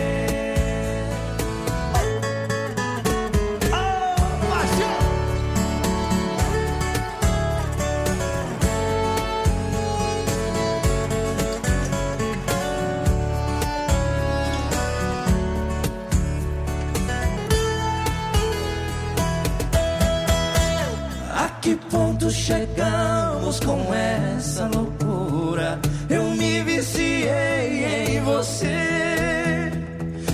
[22.22, 25.80] Que ponto chegamos com essa loucura?
[26.08, 29.70] Eu me viciei em você,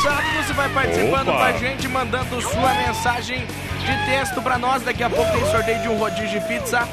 [0.01, 0.23] WhatsApp.
[0.37, 1.37] Você vai participando Opa.
[1.37, 4.81] com a gente, mandando sua mensagem de texto pra nós.
[4.83, 6.87] Daqui a pouco tem sorteio de um rodízio de pizza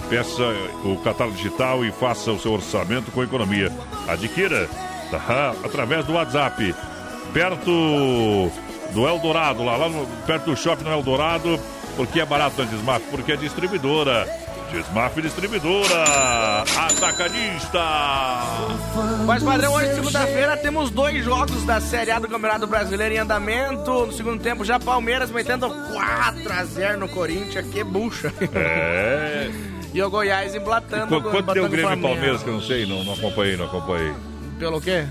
[0.09, 0.43] Peça
[0.83, 3.71] o catálogo digital e faça o seu orçamento com economia.
[4.07, 4.69] Adquira
[5.09, 5.55] tá?
[5.63, 6.75] através do WhatsApp.
[7.33, 8.51] Perto
[8.93, 11.59] do Eldorado, lá, lá no- perto do shopping no Eldorado.
[11.97, 13.01] Porque é barato na Desmaf?
[13.09, 14.27] Porque é distribuidora.
[14.75, 16.03] Desmaf Distribuidora.
[16.77, 17.79] Atacadista.
[19.25, 24.05] Mas, padrão, hoje, segunda-feira, temos dois jogos da Série A do Campeonato Brasileiro em andamento.
[24.05, 27.65] No segundo tempo, já Palmeiras metendo 4x0 no Corinthians.
[27.67, 28.33] Que bucha.
[28.53, 29.49] É.
[29.95, 31.21] E o Goiás emblatando.
[31.21, 32.07] Qu- Quanto deu o Grêmio e Flamengo.
[32.09, 34.13] Palmeiras, que eu não sei, não, não acompanhei, não acompanhei.
[34.59, 35.05] Pelo quê?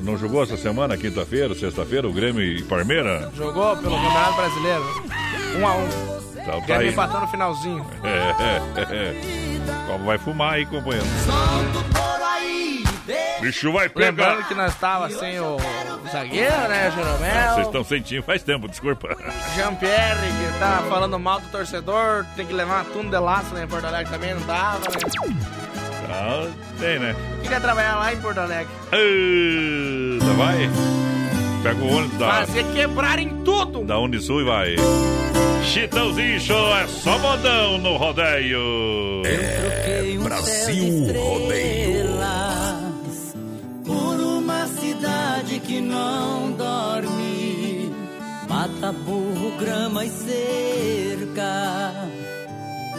[0.00, 3.34] Não jogou essa semana, quinta-feira, sexta-feira, o Grêmio e Palmeiras?
[3.34, 5.02] Jogou pelo Campeonato Brasileiro.
[5.58, 6.37] 1x1.
[6.48, 6.90] Então tá Já me aí.
[6.90, 7.86] empatou no finalzinho.
[8.02, 9.86] É, é, é.
[9.86, 11.06] Como vai fumar aí, companheiro?
[13.40, 14.06] Bicho vai pegar.
[14.06, 15.58] Lembrando que nós tava sem o
[16.10, 17.54] zagueiro, né, Jeromel?
[17.54, 19.16] Vocês estão sentindo faz tempo, desculpa.
[19.54, 23.64] Jean-Pierre, que tá falando mal do torcedor, tem que levar uma tuna de laço né,
[23.64, 25.36] em Porto Alegre também, não tava, né?
[26.10, 26.48] Ah,
[26.80, 27.14] tem, né?
[27.42, 28.72] Queria trabalhar lá em Porto Alegre.
[28.92, 30.68] Eita, vai.
[31.62, 33.84] Pega o ônibus da, Fazer quebrar em tudo!
[33.84, 34.76] da Unisul e vai.
[35.64, 39.22] Chitãozinho Show é só modão no rodeio.
[39.24, 42.08] É Brasil Rodeio.
[43.84, 47.92] Por uma cidade que não dorme,
[48.48, 51.92] mata burro, grama e cerca.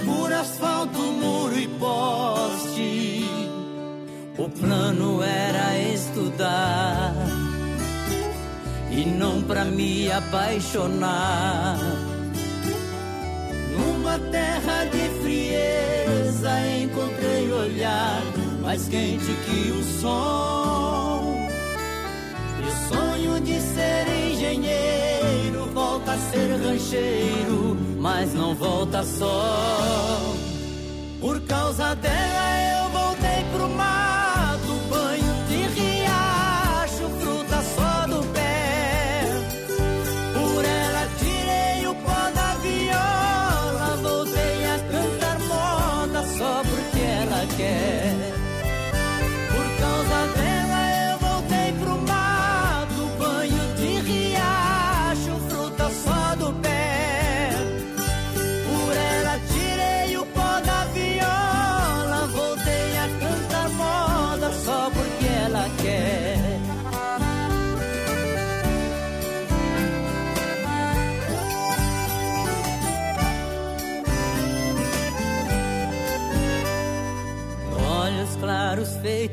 [0.05, 3.25] Por asfalto, muro e poste,
[4.37, 7.48] o plano era estudar
[8.91, 11.77] e não pra me apaixonar.
[13.71, 18.21] Numa terra de frieza encontrei olhar
[18.61, 21.33] mais quente que o sol.
[22.59, 30.35] E o sonho de ser engenheiro volta a ser rancheiro, mas não volta só.
[31.19, 34.08] Por causa dela eu voltei pro mato,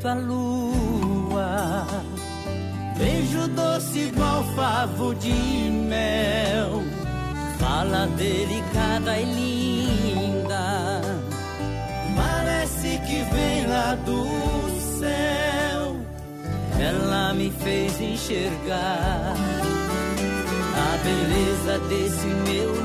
[0.07, 1.86] feito a lua,
[2.96, 6.82] beijo doce igual favo de mel,
[7.59, 11.00] fala delicada e linda,
[12.14, 14.24] parece que vem lá do
[14.98, 15.96] céu.
[16.78, 19.34] Ela me fez enxergar
[20.76, 22.75] a beleza desse meu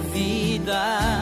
[0.00, 1.19] vida.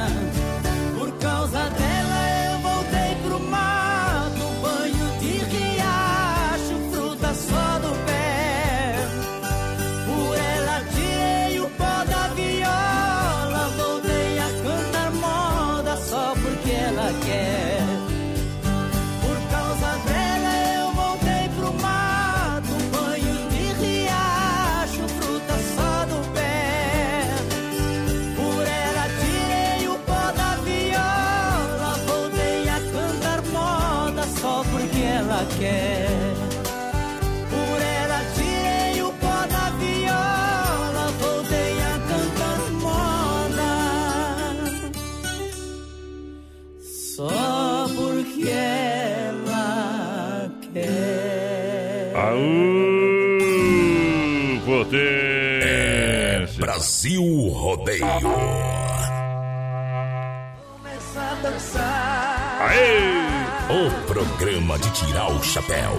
[64.39, 65.91] Programa de tirar o chapéu.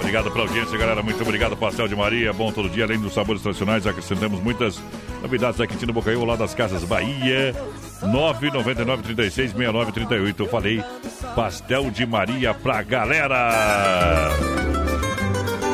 [0.00, 1.00] Obrigado pela audiência, galera.
[1.00, 2.32] Muito obrigado, Pastel de Maria.
[2.32, 2.82] Bom todo dia.
[2.84, 4.82] Além dos sabores tradicionais, acrescentamos muitas
[5.22, 7.54] novidades aqui no Bocaiúva, lá das Casas Bahia.
[8.02, 10.42] 999 36 69 38.
[10.42, 10.82] Eu falei
[11.36, 14.30] Pastel de Maria pra galera.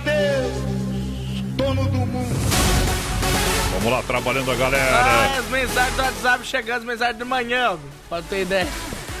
[3.85, 5.37] Vamos lá, trabalhando a Ah, galera.
[5.37, 7.77] as mensagens do WhatsApp chegando, as mensagens de manhã,
[8.09, 8.67] pra ter ideia.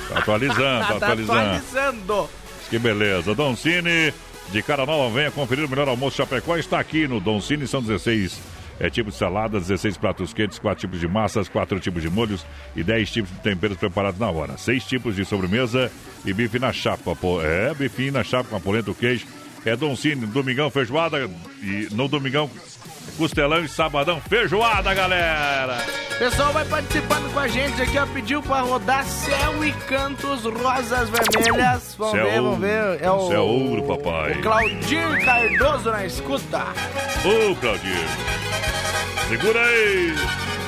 [0.09, 1.39] Tá atualizando, tá tá atualizando.
[1.39, 2.29] atualizando.
[2.71, 3.35] Que beleza.
[3.35, 4.11] Don Cine,
[4.49, 6.57] de cara nova, venha conferir o melhor almoço Chapecó.
[6.57, 8.39] Está aqui no Don Cine, são 16
[8.79, 12.43] é, tipos de salada, 16 pratos quentes, 4 tipos de massas, 4 tipos de molhos
[12.75, 14.57] e 10 tipos de temperos preparados na hora.
[14.57, 15.91] 6 tipos de sobremesa
[16.25, 17.15] e bife na chapa.
[17.15, 19.27] Pô, é, bifinho na chapa com a polenta, o queijo.
[19.65, 21.29] É Don Cine, domingão feijoada
[21.61, 22.49] e no domingão
[23.17, 25.77] costelão e sabadão, feijoada, galera.
[26.19, 28.05] Pessoal vai participando com a gente aqui, ó.
[28.05, 31.95] Pediu pra rodar Céu e Cantos Rosas Vermelhas.
[31.97, 33.01] Vamos Céu ver, vamos ver.
[33.01, 34.33] É o, Céu ouro, papai.
[34.33, 36.63] o Claudir Cardoso na escuta.
[37.25, 38.07] Ô, Claudir.
[39.27, 40.13] Segura aí.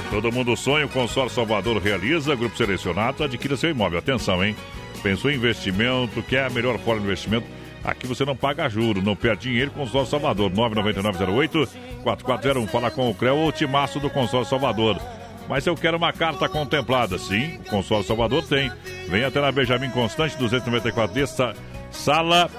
[0.10, 4.00] Todo mundo sonha, o Consórcio Salvador realiza, grupo selecionado, adquira seu imóvel.
[4.00, 4.56] Atenção, hein?
[5.04, 7.57] Pensou em investimento, quer a melhor forma de investimento?
[7.84, 9.72] Aqui você não paga juro, não perde dinheiro.
[9.72, 12.68] Consórcio Salvador, 99908-4401.
[12.68, 15.00] Fala com o Creu ou Timaço do Consórcio Salvador.
[15.48, 17.18] Mas eu quero uma carta contemplada.
[17.18, 18.70] Sim, o Consórcio Salvador tem.
[19.08, 21.54] Vem até na Benjamin Constante, 294D, sa-
[21.92, 22.50] sala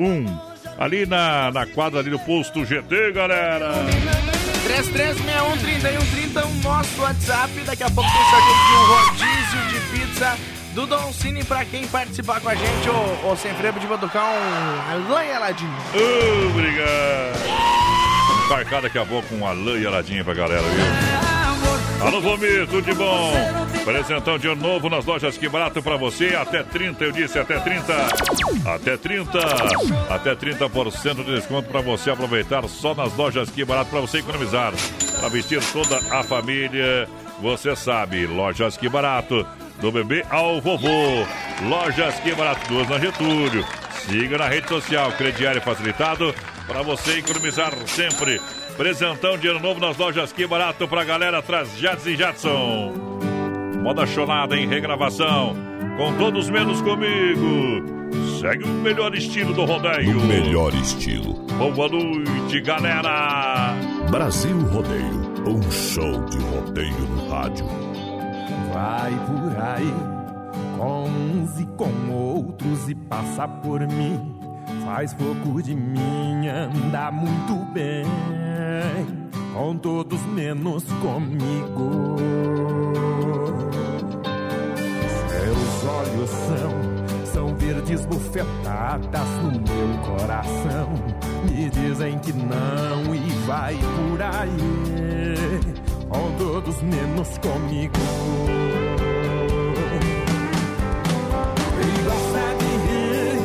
[0.00, 0.54] 1.
[0.78, 3.70] Ali na, na quadra ali do posto GT, galera.
[4.66, 7.52] 3361-3130, o nosso WhatsApp.
[7.66, 10.36] Daqui a pouco tem sorteio de um rodízio de pizza
[10.74, 12.90] do Don Cine pra quem participar com a gente.
[12.90, 15.72] Ô, ô sem freio, pra tocar um Alain Aladinho.
[16.50, 17.34] Obrigado.
[18.48, 22.06] Marcar daqui a pouco um Alain Aladinha pra galera, viu?
[22.06, 23.32] Alô, Vomir, tudo de bom?
[23.84, 26.34] Presentão de novo nas lojas Que Barato pra você.
[26.34, 27.94] Até 30, eu disse, até 30.
[28.66, 29.38] Até 30.
[30.10, 34.72] Até 30% de desconto pra você aproveitar só nas lojas Que Barato pra você economizar.
[35.20, 37.08] Pra vestir toda a família.
[37.40, 39.46] Você sabe, lojas Que Barato.
[39.80, 41.26] Do bebê ao vovô.
[41.68, 43.64] Lojas Que Barato, duas na Getúlio.
[43.92, 46.34] Siga na rede social, crediário facilitado,
[46.66, 48.40] para você economizar sempre.
[48.76, 52.92] Presentão de ano novo nas lojas Que Barato pra galera, traz Jadson e Jadson.
[53.82, 55.54] Moda chonada em regravação,
[55.96, 57.84] com todos menos comigo.
[58.40, 60.14] Segue o melhor estilo do rodeio.
[60.14, 61.34] No melhor estilo.
[61.74, 63.74] Boa noite, galera.
[64.10, 67.93] Brasil Rodeio, um show de rodeio no rádio.
[68.74, 69.94] Vai por aí,
[70.76, 74.34] com uns e com outros e passa por mim.
[74.84, 78.04] Faz pouco de mim, anda muito bem.
[79.52, 82.16] Com todos menos comigo.
[85.28, 90.88] Seus olhos são, são verdes bufetadas no meu coração.
[91.48, 95.93] Me dizem que não e vai por aí.
[96.14, 97.98] Com todos menos comigo.
[101.80, 103.40] E gosta de rir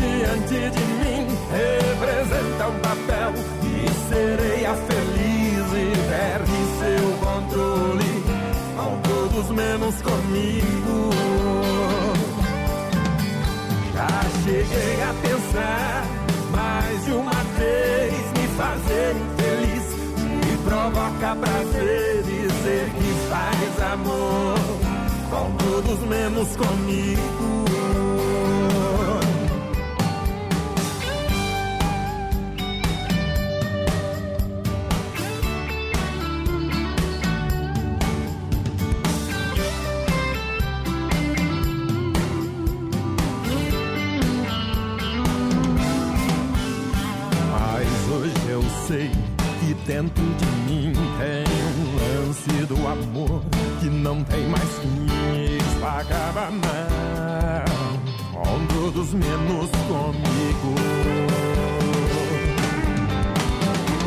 [0.00, 1.26] diante de mim.
[1.52, 3.30] Representa um papel
[3.62, 3.74] e
[4.08, 8.12] sereia feliz e perde seu controle.
[8.74, 11.03] Com todos menos comigo.
[25.74, 27.64] Todos menos comigo.
[47.50, 49.10] Mas hoje eu sei
[49.58, 53.42] que dentro de mim tem um lance do amor
[53.80, 55.13] que não tem mais fim.
[55.86, 56.62] Acaba não,
[58.32, 60.74] com todos menos comigo.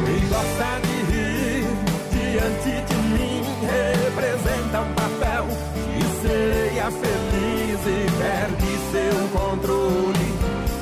[0.08, 1.66] E gosta de rir
[2.12, 5.46] diante de mim, representa um papel
[5.94, 10.30] de sereia feliz e perde seu controle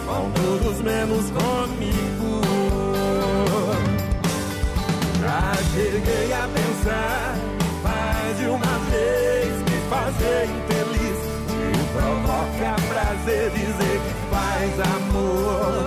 [0.08, 1.64] com todos menos comigo.
[13.26, 15.86] Prazer dizer que faz amor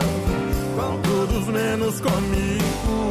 [0.76, 3.10] com todos menos comigo.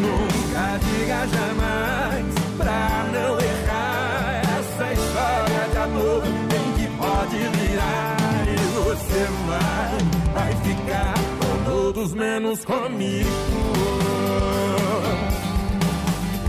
[0.00, 8.56] Nunca diga jamais pra não errar essa história de amor em que pode virar e
[8.80, 9.98] você vai,
[10.34, 13.30] vai ficar com todos menos comigo.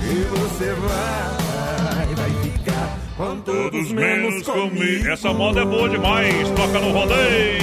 [0.02, 1.47] E você vai,
[3.18, 5.08] com Todos menos comigo.
[5.10, 6.50] Essa moda é boa demais.
[6.52, 7.62] Toca no rodeio.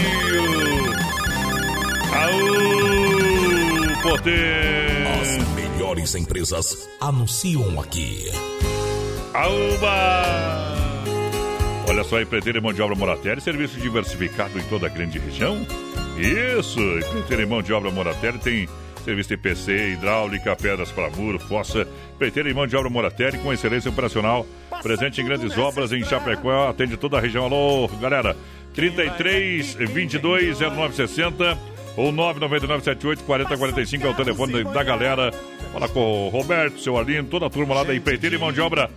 [2.12, 5.06] Aú, poder.
[5.22, 8.30] As melhores empresas anunciam aqui.
[9.32, 10.74] Aúba!
[11.88, 15.64] Olha só, empreiteiro e mão de obra Moratelli, serviço diversificado em toda a grande região.
[16.16, 18.68] Isso, empreiteiro e mão de obra Moratelli tem
[19.04, 23.52] serviço de PC, hidráulica, pedras para muro, fossa, empreiteiro e mão de obra Moratelli com
[23.52, 24.46] excelência operacional,
[24.84, 27.46] presente em grandes obras em Chapecó, atende toda a região.
[27.46, 28.36] Alô, galera,
[28.74, 35.30] 33 22 0960 ou 999784045 é o telefone da galera.
[35.72, 38.60] Fala com o Roberto, seu Arlindo, toda a turma lá da empreiteira e mão de
[38.60, 38.90] obra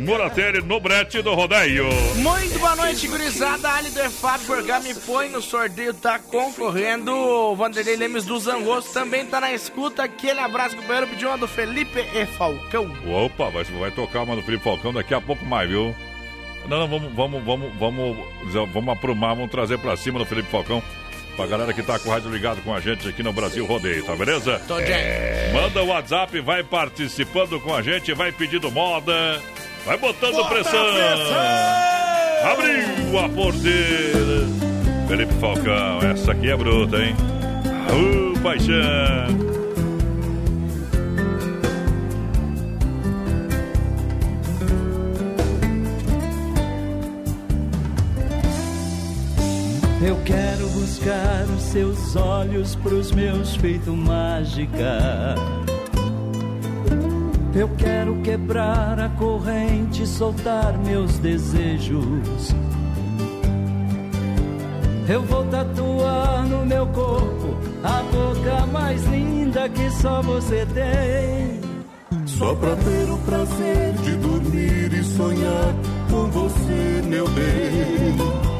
[0.00, 1.86] Moratelli no brete do rodeio.
[2.16, 3.70] Muito boa noite, gurizada.
[3.70, 7.12] Ali do EFAP Bergame põe no sorteio, tá concorrendo.
[7.12, 10.04] O Vanderlei Lemes do Zangosto também tá na escuta.
[10.04, 11.06] Aquele abraço, companheiro.
[11.06, 12.90] Pediu uma do Felipe e Falcão.
[13.06, 15.94] Opa, vai, vai tocar uma do Felipe Falcão daqui a pouco mais, viu?
[16.66, 18.16] Não, não, vamos, vamos, vamos, vamos,
[18.72, 20.82] vamos aprumar, vamos trazer pra cima do Felipe Falcão.
[21.40, 24.04] Pra galera que tá com o rádio ligado com a gente aqui no Brasil Rodeio,
[24.04, 24.60] tá beleza?
[24.68, 25.50] Tô é.
[25.54, 29.40] Manda o WhatsApp, vai participando com a gente, vai pedindo moda,
[29.86, 30.92] vai botando Bota pressão.
[30.92, 32.52] pressão.
[32.52, 34.46] Abriu a porteira.
[35.08, 37.16] Felipe Falcão, essa aqui é bruta, hein?
[37.88, 39.59] Uh, paixão.
[50.02, 55.34] Eu quero buscar os seus olhos pros meus feito mágica.
[57.54, 62.54] Eu quero quebrar a corrente, soltar meus desejos.
[65.06, 71.60] Eu vou tatuar no meu corpo a boca mais linda que só você tem.
[72.24, 75.74] Só pra ter o prazer de dormir e sonhar
[76.08, 78.59] com você, meu bem.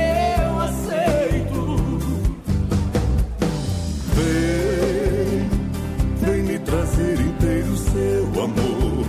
[6.71, 9.05] trazer inteiro seu amor.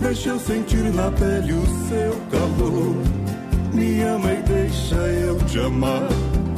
[0.00, 2.96] Deixa eu sentir na pele o seu calor.
[3.72, 6.08] Me ama e deixa eu te amar,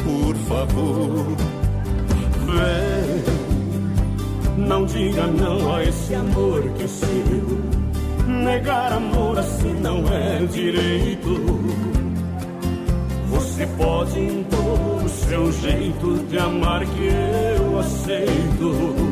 [0.03, 1.27] por favor.
[2.47, 3.25] Vem,
[4.67, 7.77] não diga não a esse amor que é seu.
[8.27, 11.37] Negar amor assim não é direito.
[13.29, 19.06] Você pode impor o seu jeito de amar que eu aceito.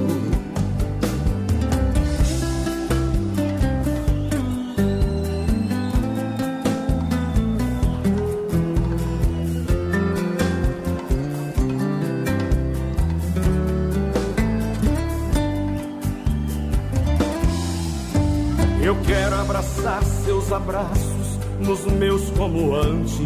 [21.65, 23.19] Nos meus como antes.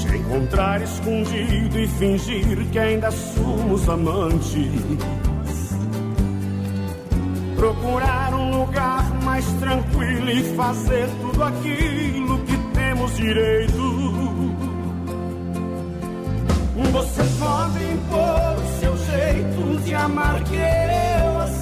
[0.00, 4.72] Te encontrar escondido e fingir que ainda somos amantes.
[7.56, 14.02] Procurar um lugar mais tranquilo e fazer tudo aquilo que temos direito.
[16.92, 21.61] Você pode impor o seu jeito de amar que eu aceito.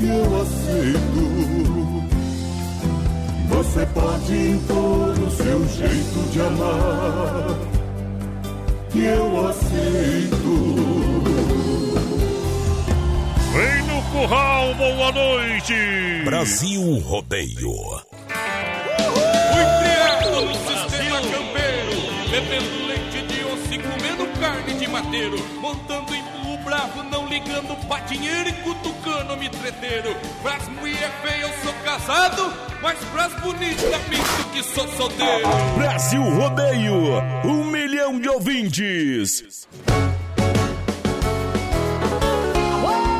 [0.00, 2.08] e eu aceito.
[3.48, 7.58] Você pode impor o seu jeito de amar
[8.94, 10.78] e eu aceito.
[13.52, 15.74] Vem no curral, boa noite!
[16.24, 17.72] Brasil Rodeio.
[19.52, 21.94] Fui criado no sistema campeiro,
[22.30, 26.27] bebendo leite de osso e comendo carne de mateiro, montando em
[26.78, 30.14] bravo, não ligando pra dinheiro e cutucando me treteiro.
[30.42, 35.48] Pras mulher feia eu sou casado, mas pras bonitas minto que sou solteiro.
[35.76, 39.66] Brasil Rodeio, um milhão de ouvintes.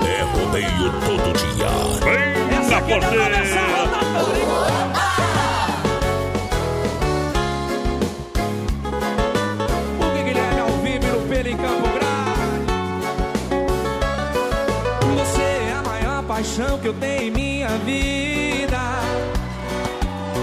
[0.07, 1.69] É rodeio todo dia.
[2.05, 3.39] Vem na porteira.
[16.59, 18.79] Paixão que eu tenho em minha vida.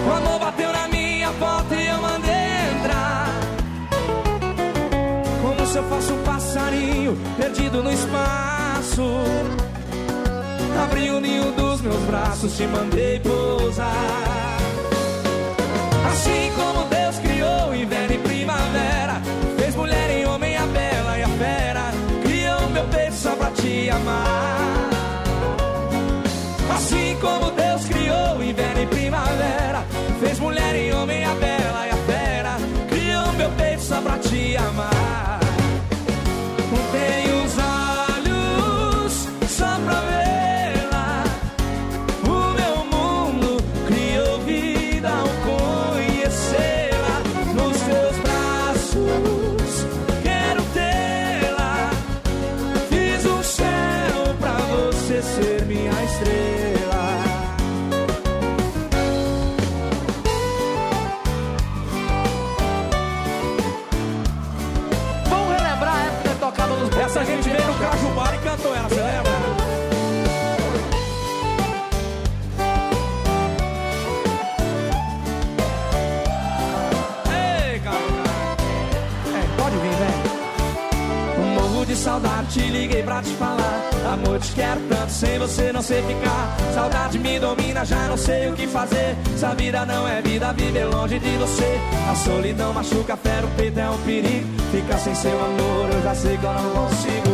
[0.08, 3.28] O amor bateu na minha porta e eu mandei entrar.
[5.42, 9.04] Como se eu fosse um passarinho perdido no espaço.
[10.82, 13.92] Abri o ninho dos meus braços, te mandei pousar.
[16.12, 19.22] Assim como Deus criou inverno e primavera,
[19.58, 21.92] fez mulher em homem a bela e a fera,
[22.24, 24.45] criou meu peito só pra te amar.
[28.76, 29.84] Inverno e primavera,
[30.20, 32.58] fez mulher em homem a bela e a fera,
[32.90, 34.95] criou meu peito só pra te amar.
[82.56, 83.82] Te liguei pra te falar.
[84.14, 86.56] Amor, te quero tanto, sem você não sei ficar.
[86.74, 89.18] Saudade me domina, já não sei o que fazer.
[89.36, 91.78] Se a vida não é vida, viver longe de você.
[92.10, 94.48] A solidão machuca, fera o peito, é um perigo.
[94.72, 97.25] Ficar sem seu amor, eu já sei que eu não consigo.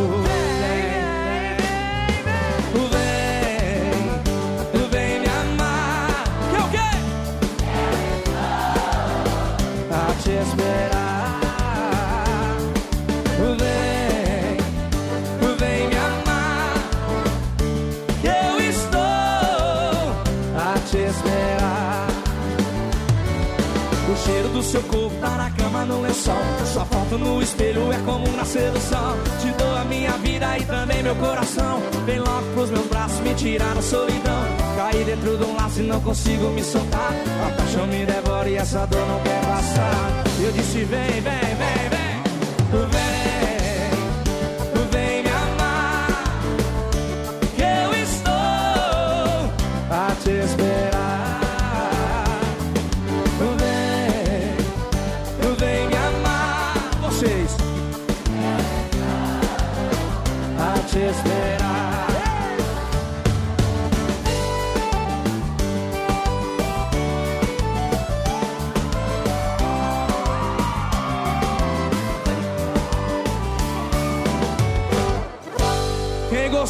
[25.82, 26.34] Na cama no lençol.
[26.72, 29.16] Sua foto no espelho é como um nascer do sol.
[29.40, 31.80] Te dou a minha vida e também meu coração.
[32.06, 34.42] Vem logo pros meus braços me tirar da solidão.
[34.76, 37.12] Caí dentro de um laço e não consigo me soltar.
[37.46, 40.24] A paixão me devora e essa dor não quer passar.
[40.40, 41.51] Eu disse: vem, vem.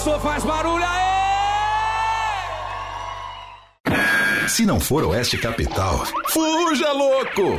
[0.02, 1.12] Gostou faz barulho aí!
[4.48, 7.56] Se não for Oeste Capital, fuja louco!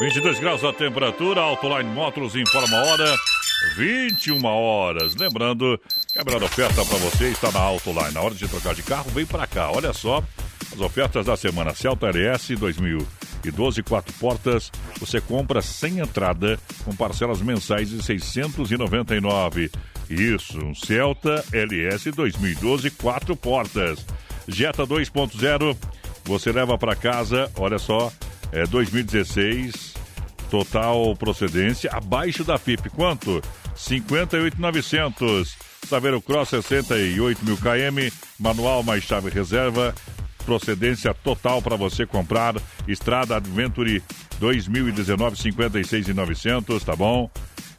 [0.00, 3.16] 22 graus a temperatura, Autoline Motors informa a hora,
[3.76, 5.14] 21 horas.
[5.14, 5.80] Lembrando
[6.12, 8.10] que a melhor oferta para você está na Autoline.
[8.10, 9.70] Na hora de trocar de carro, vem para cá.
[9.70, 10.20] Olha só
[10.72, 11.72] as ofertas da semana.
[11.76, 12.08] Celta
[13.44, 14.72] LS 2012, quatro portas.
[14.98, 19.70] Você compra sem entrada, com parcelas mensais de 699.
[20.08, 24.04] Isso, um Celta LS 2012, quatro portas.
[24.46, 25.76] Jetta 2.0,
[26.24, 28.12] você leva para casa, olha só,
[28.52, 29.94] é 2016,
[30.50, 32.90] total procedência abaixo da FIP.
[32.90, 33.42] Quanto?
[33.74, 35.56] 58,900.
[35.88, 39.94] Saveiro Cross 68 mil km, manual mais chave reserva,
[40.44, 42.54] procedência total para você comprar.
[42.86, 44.02] Estrada Adventure
[44.38, 47.28] 2019 56,900, tá bom?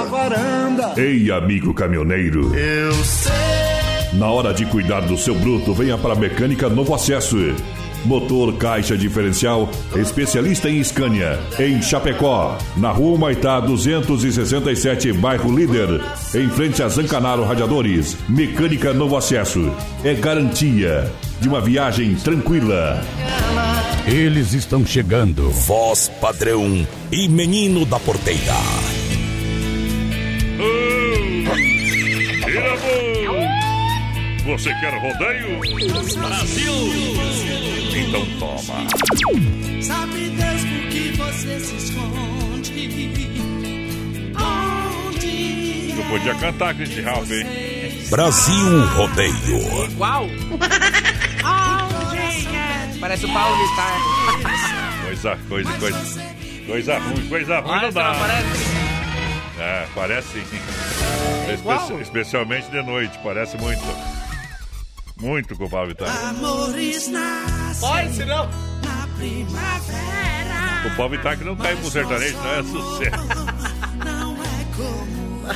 [0.96, 2.56] Ei, amigo caminhoneiro.
[2.56, 3.30] Eu sei.
[4.14, 7.36] Na hora de cuidar do seu bruto, venha para a Mecânica Novo Acesso.
[8.06, 16.00] Motor caixa diferencial, especialista em Scania, em Chapecó, na Rua Maitá 267, bairro Líder,
[16.32, 18.16] em frente a Zancanaro Radiadores.
[18.28, 19.72] Mecânica Novo Acesso.
[20.04, 23.02] É garantia de uma viagem tranquila.
[24.06, 25.50] Eles estão chegando.
[25.50, 28.54] Voz padrão e menino da porteira.
[32.44, 32.76] Tira a
[34.46, 35.58] Você quer rodeio?
[36.20, 37.85] Brasil!
[37.96, 39.82] Então toma.
[39.82, 42.88] Sabe Deus por que você se esconde?
[45.06, 47.46] Onde Eu podia cantar Christy Ralph, hein?
[48.10, 49.84] Brasil Rodeio.
[49.90, 50.26] Igual.
[53.00, 54.00] Parece o Paulo Vittar.
[55.04, 56.26] Coisa, coisa, coisa.
[56.66, 58.14] Coisa ruim, coisa ruim não dá.
[59.58, 60.58] É, parece sim.
[61.54, 63.82] Espe- especialmente de noite, parece muito.
[65.20, 66.08] Muito com o Paulo Vittar.
[66.28, 68.48] amores nascem Pode, senão.
[68.84, 70.86] na primavera.
[70.86, 73.26] O Paulo Vittar que não caiu pro sertanejo, não é sucesso.
[74.04, 75.46] Não é como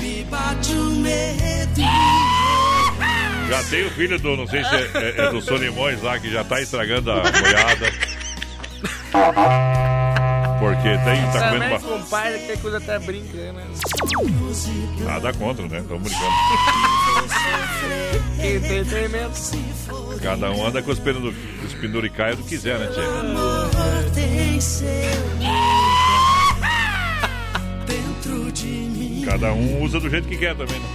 [0.00, 1.82] me bate um medo.
[3.48, 6.30] Já tem o filho do, não sei se é, é- é do Solimões lá, que
[6.30, 7.92] já tá estragando a boiada.
[10.58, 13.64] Porque tem, tá comendo ba- com pai, que coisa até brinca, né?
[15.00, 15.80] Nada contra, né?
[15.80, 16.30] Estamos brincando.
[19.08, 20.20] Mesmo.
[20.20, 23.00] Cada um anda com os, pendu, os penduricaios do que quiser, né, Tchê?
[28.64, 29.22] Mim.
[29.24, 30.86] Cada um usa do jeito que quer também, né?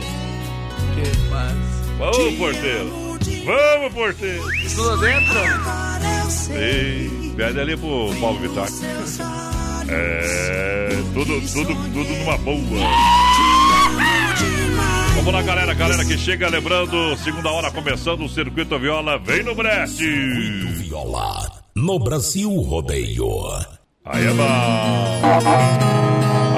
[0.95, 1.53] Que paz.
[1.97, 3.17] Vamos, porteiro!
[3.45, 4.43] Vamos, porteiro!
[4.75, 5.39] Tudo dentro?
[6.53, 8.67] Ei, pede ali pro Paulo Vittar.
[9.89, 10.89] É.
[11.13, 12.57] Tudo, tudo, tudo numa boa.
[15.17, 15.73] Vamos lá, galera.
[15.73, 19.17] Galera que chega, lembrando, segunda hora começando o Circuito Viola.
[19.17, 19.99] Vem no Brest!
[19.99, 21.51] Viola.
[21.75, 23.27] No Brasil Rodeio.
[24.05, 25.21] Aí é bom.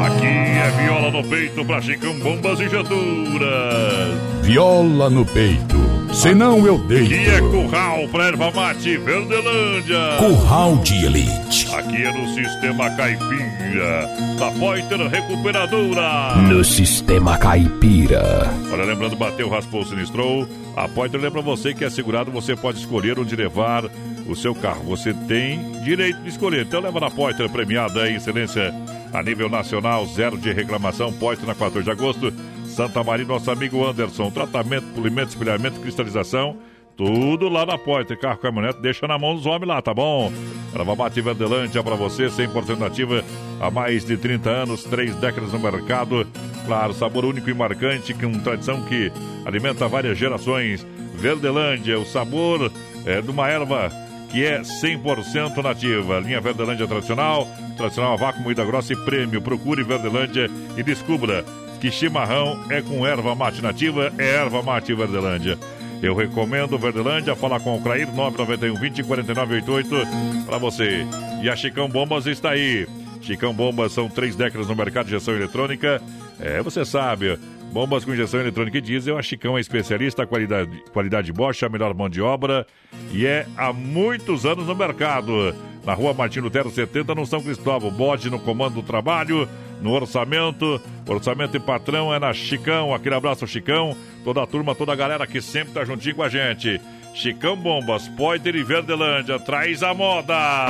[0.05, 4.38] Aqui é viola no peito pra Chicão Bombas e Jaturas.
[4.49, 5.77] Viola no peito.
[6.11, 7.13] Senão eu deito.
[7.13, 10.17] Aqui é curral pra erva mate Verdelândia.
[10.17, 11.67] Curral de Elite.
[11.75, 14.09] Aqui é no Sistema Caipira.
[14.39, 16.35] Da Poiter Recuperadora.
[16.49, 18.51] No sistema caipira.
[18.73, 20.47] Olha, lembrando, bateu, raspou, sinistrou.
[20.75, 23.85] A Poiter lembra você que é segurado, você pode escolher onde levar
[24.27, 24.81] o seu carro.
[24.85, 26.65] Você tem direito de escolher.
[26.65, 28.73] Então leva na Poiter, premiada em excelência
[29.13, 31.13] a nível nacional, zero de reclamação.
[31.13, 32.33] Poiter na 14 de agosto.
[32.69, 34.31] Santa Maria, nosso amigo Anderson.
[34.31, 36.57] Tratamento, polimento, espelhamento, cristalização.
[36.95, 38.19] Tudo lá na Poiter.
[38.19, 40.31] Carro, caminhonete, deixa na mão dos homens lá, tá bom?
[40.73, 43.23] Erva Mate Verdelândia pra você, 100% ativa
[43.59, 46.27] há mais de 30 anos, três décadas no mercado.
[46.65, 49.11] Claro, sabor único e marcante, com tradição que
[49.45, 50.85] alimenta várias gerações.
[51.15, 52.71] Verdelândia, o sabor
[53.05, 53.89] é de uma erva
[54.29, 56.19] que é 100% nativa.
[56.19, 57.47] Linha Verdelândia tradicional,
[57.77, 59.41] tradicional a vácuo, moída grossa e prêmio.
[59.41, 61.43] Procure Verdelândia e descubra
[61.79, 65.57] que chimarrão é com erva mate nativa, é erva mate Verdelândia.
[66.01, 71.05] Eu recomendo Verdelândia, fala com o Clair 991 20 4988 para você.
[71.41, 72.87] E a Chicão Bombas está aí.
[73.21, 76.01] Chicão Bombas são três décadas no mercado de injeção eletrônica.
[76.39, 77.37] É, você sabe,
[77.73, 79.17] bombas com injeção eletrônica e diesel.
[79.17, 82.65] A Chicão é especialista, qualidade, qualidade Bosch, a melhor mão de obra.
[83.11, 85.53] E é há muitos anos no mercado.
[85.85, 87.91] Na rua Martin Lutero 70, no São Cristóvão.
[87.91, 89.47] Bode no comando do trabalho,
[89.81, 90.81] no orçamento.
[91.07, 92.93] Orçamento e patrão é na Chicão.
[92.93, 93.95] Aquele abraço, Chicão.
[94.23, 96.79] Toda a turma, toda a galera que sempre tá juntinho com a gente.
[97.13, 100.67] Chicão Bombas, Poiter e Verdelândia, traz a moda.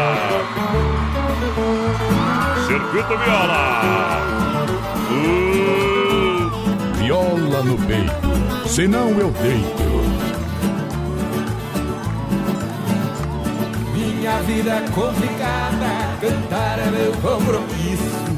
[2.68, 3.82] Circuito Viola.
[5.12, 8.68] Uh, Viola no peito.
[8.68, 9.90] Senão eu deito.
[13.94, 18.29] Minha vida é complicada, cantar é meu compromisso.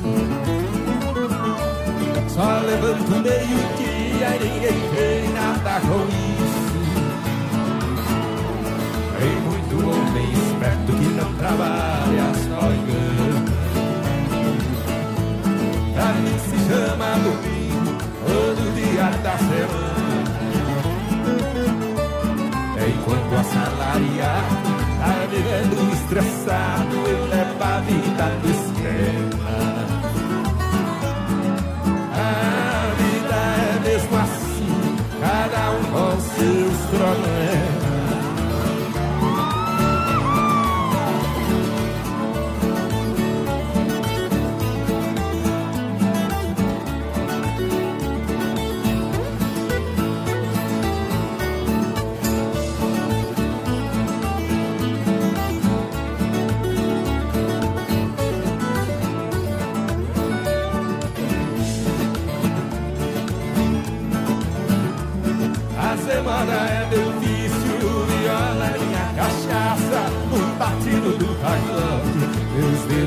[2.34, 6.72] Só levanto meio-dia e ninguém tem nada com isso.
[9.20, 13.40] Tem muito homem esperto que não trabalha, só engana.
[15.94, 17.92] Pra mim se chama domingo,
[18.26, 19.92] todo dia da semana.
[22.88, 29.31] Enquanto assalariado tá vivendo estressado, eu levo a vida do esquema.
[37.02, 37.51] Seus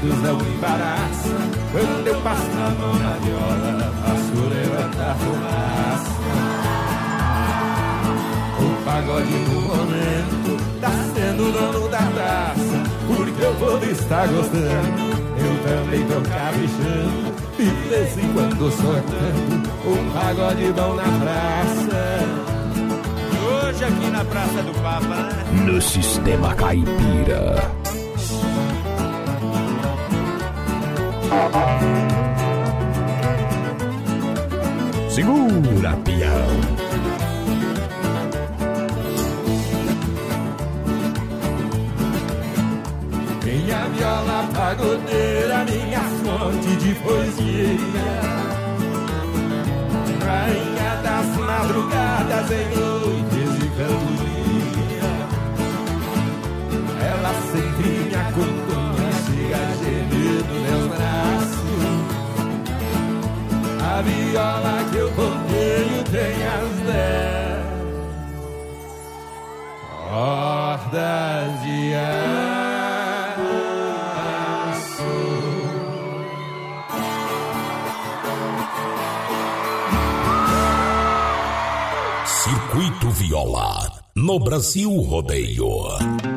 [0.04, 1.32] dedos não embaraçam.
[1.72, 6.14] Quando eu passo a mão na viola, faço levantar fumaça.
[8.60, 15.14] O pagode no momento tá sendo dono da taça, porque eu vou estar gostando.
[15.36, 22.44] Eu também tô caprichando, de vez em quando soltando um pagode bom na praça.
[23.46, 25.44] Hoje aqui na Praça do Papa, né?
[25.66, 27.83] No Sistema Caipira.
[35.14, 36.50] Segura, peão.
[43.44, 48.20] Minha viola pagodeira, minha fonte de poesia.
[50.24, 55.10] Rainha das madrugadas em noites de cantoria.
[57.10, 58.83] Ela sempre me acompanha,
[60.96, 61.84] braços.
[63.82, 67.54] A viola que eu ponteio tem as dez
[70.14, 72.24] cordas de aço.
[82.24, 83.92] Circuito Viola.
[84.14, 86.33] No Brasil Rodeio.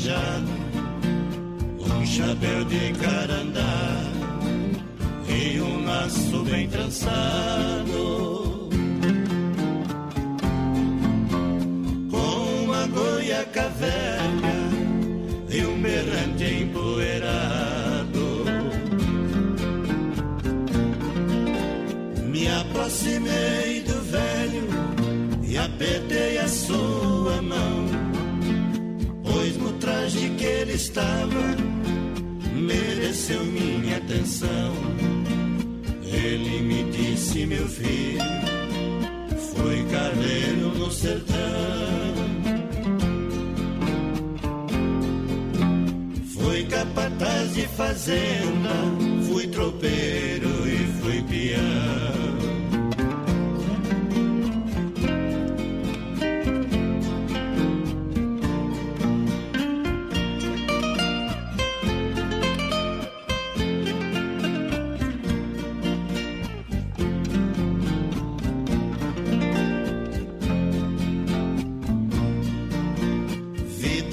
[0.00, 0.49] Estava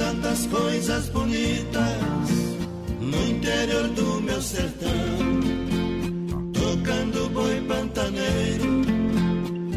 [0.08, 2.30] tantas coisas bonitas
[3.02, 4.90] no interior do meu sertão,
[6.54, 8.66] tocando boi pantaneiro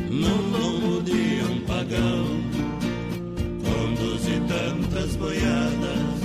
[0.08, 2.26] no lombo de um pagão.
[3.64, 6.20] Conduzi tantas boiadas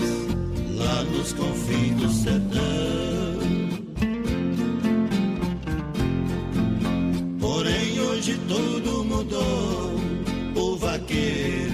[0.78, 2.62] lá nos confins do sertão.
[7.40, 9.96] Porém hoje tudo mudou,
[10.56, 11.65] o vaqueiro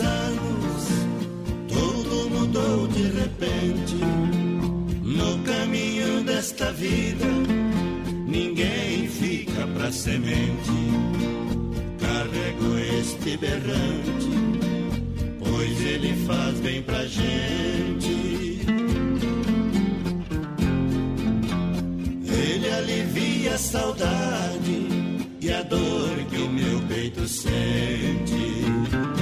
[0.00, 0.88] dos anos,
[1.68, 3.96] tudo mudou de repente.
[5.02, 7.26] No caminho desta vida,
[8.26, 10.70] ninguém fica pra semente.
[11.98, 14.30] Carrego este berrante,
[15.38, 18.60] pois ele faz bem pra gente.
[22.26, 24.88] Ele alivia saudade
[25.40, 29.19] e a dor que o meu peito sente.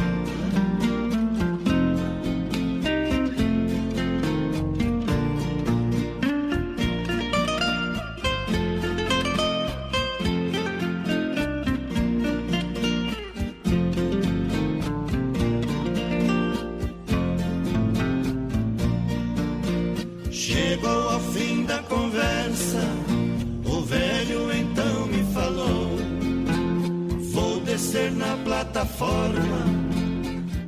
[28.79, 29.65] Plataforma,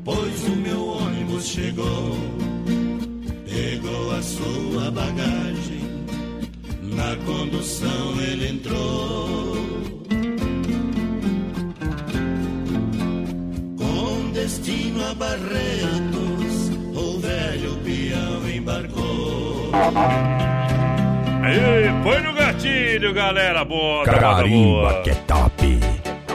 [0.05, 2.17] pois o meu ônibus chegou.
[3.49, 6.07] Pegou a sua bagagem,
[6.83, 9.57] na condução ele entrou.
[13.79, 19.71] Com destino a Barretos, o velho peão embarcou.
[21.43, 23.65] Aí, põe no gatilho, galera.
[23.65, 25.50] Boa, Carimba que top.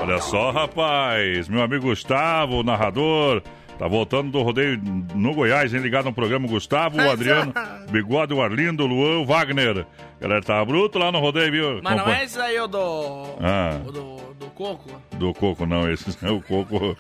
[0.06, 1.48] Olha só, rapaz.
[1.50, 3.42] Meu amigo Gustavo, narrador.
[3.78, 4.80] Tá voltando do rodeio
[5.14, 5.82] no Goiás, hein?
[5.82, 7.54] Ligado no programa Gustavo, o Adriano,
[7.92, 9.86] Bigode, o Arlindo, o Luan, o Wagner.
[10.22, 11.82] Galera, tá bruto lá no rodeio, viu?
[11.84, 13.36] Mas não Compa- é esse aí o do.
[13.42, 13.82] Ah.
[13.86, 14.90] O do, do coco?
[15.18, 15.92] Do coco, não.
[15.92, 16.96] Esse é o coco.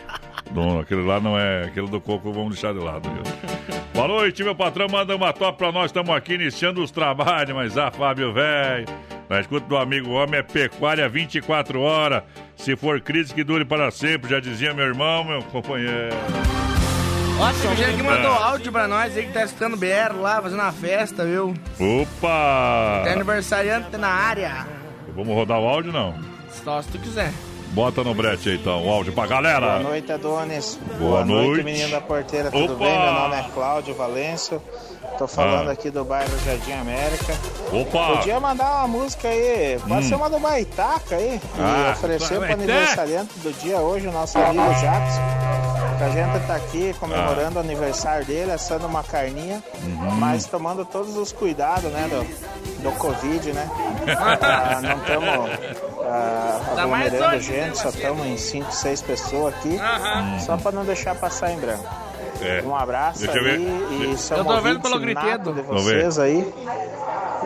[0.51, 1.65] Do- aquele lá não é.
[1.65, 3.23] Aquele do coco vamos deixar de lado, viu?
[3.93, 4.88] Boa noite, meu patrão.
[4.89, 5.85] Manda uma top pra nós.
[5.88, 8.85] Estamos aqui iniciando os trabalhos, mas ah, Fábio, velho.
[9.30, 12.23] Na escuta do amigo homem é pecuária 24 horas.
[12.57, 16.15] Se for crise que dure para sempre, já dizia meu irmão, meu companheiro.
[17.39, 18.49] Ó, tem gente que mandou Ah.
[18.51, 21.53] áudio pra nós aí que tá escutando BR lá, fazendo uma festa, viu?
[21.80, 23.01] Opa!
[23.03, 24.65] Tem aniversariante na área.
[25.15, 26.15] Vamos rodar o áudio, não?
[26.63, 27.31] Só se tu quiser.
[27.74, 29.60] Bota no brete aí, então, o áudio pra galera.
[29.80, 30.80] Boa noite, Adonis.
[30.98, 31.64] Boa noite.
[31.64, 32.86] menino da porteira, tudo Opa!
[32.86, 32.98] bem?
[33.00, 34.62] Meu nome é Cláudio Valêncio.
[35.18, 35.74] Tô falando Ah.
[35.74, 37.34] aqui do bairro Jardim América.
[37.74, 38.18] Opa!
[38.18, 40.10] Podia mandar uma música aí, pode Hum.
[40.10, 41.42] ser uma do Baitaca aí.
[41.60, 42.54] Ah, e oferecer pro Baitaca.
[42.64, 45.22] aniversariante do dia hoje, o nosso amigo Jackson.
[45.98, 47.00] Que a gente tá aqui Ah.
[47.00, 50.12] comemorando o aniversário dele, assando uma carninha, Uhum.
[50.16, 53.70] mas tomando todos os cuidados, né, do, do Covid, né?
[54.42, 59.77] Ah, não estamos Tá mais aglomerando hoje, gente, só estamos em 5, 6 pessoas aqui,
[59.77, 60.40] Aham.
[60.40, 61.86] só para não deixar passar em branco.
[62.41, 62.61] É.
[62.64, 64.10] Um abraço Deixa eu aí ver.
[64.11, 65.53] e são Eu tô vendo pelo gritedo.
[65.53, 66.53] de vocês aí.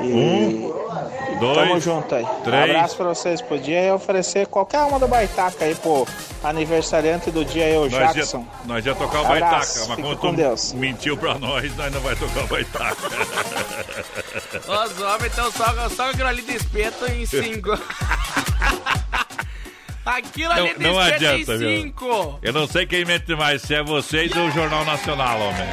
[0.02, 2.26] E Um, dois, tamo junto aí.
[2.44, 2.56] três.
[2.70, 3.42] Um abraço pra vocês.
[3.42, 6.08] Podia oferecer qualquer uma do Baitaca aí pro
[6.44, 8.46] aniversariante do dia aí, o Nós ia, Jackson.
[8.66, 10.74] nós ia tocar o Abraço, baitaca, mas quando com tu Deus.
[10.74, 12.96] mentiu pra nós, nós não vai tocar o baitaca.
[14.58, 17.78] Os homens estão só, só aquilo ali de espeto em cinco.
[20.18, 21.82] Aquilo ali Não, não espeto adianta, em viu?
[21.82, 22.40] cinco.
[22.42, 25.68] Eu não sei quem mente mais, se é vocês ou o Jornal Nacional, homem.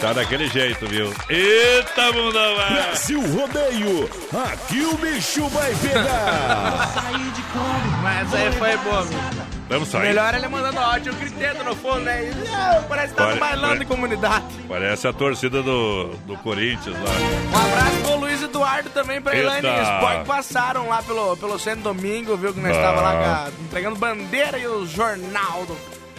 [0.00, 1.12] Tá daquele jeito, viu?
[1.28, 2.74] Eita, bundão, velho!
[2.74, 4.10] Brasil Rodeio,
[4.52, 6.92] aqui o bicho vai pegar.
[8.02, 9.49] Mas aí foi boa, meu.
[9.70, 10.08] Vamos sair.
[10.08, 12.24] Melhor ele mandando áudio gritando no fundo, né?
[12.28, 14.44] E, "Não, Parece que tá Pare- no bailando pare- de comunidade.
[14.68, 17.10] Parece a torcida do, do Corinthians lá.
[17.52, 19.36] Um abraço pro Luiz Eduardo também, pra.
[19.36, 22.52] Elaine e passaram lá pelo, pelo centro domingo, viu?
[22.52, 22.74] Que nós Ah.
[22.74, 25.76] estávamos lá com a- entregando bandeira e o jornal do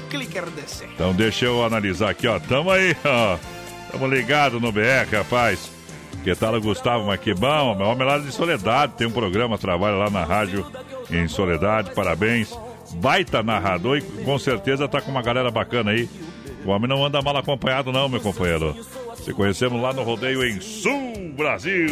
[0.10, 0.86] Clicker DC.
[0.96, 2.40] Então deixa eu analisar aqui, ó.
[2.40, 3.38] Tamo aí, ó.
[3.92, 5.70] Tamo ligado no BR, rapaz.
[6.24, 7.06] Que tal o Gustavo?
[7.76, 8.94] Meu homem lá de Soledade.
[8.94, 10.66] Tem um programa, trabalha lá na rádio
[11.10, 11.92] em Soledade.
[11.94, 12.58] Parabéns.
[12.96, 16.10] Baita narrador e com certeza tá com uma galera bacana aí.
[16.66, 18.76] O homem não anda mal acompanhado, não, meu companheiro.
[19.24, 21.88] Se conhecemos lá no rodeio em Sul Brasil.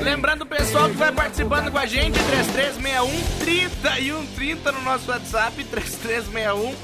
[0.00, 6.74] Lembrando o pessoal que vai participando com a gente, 3361 3130 no nosso WhatsApp, 3361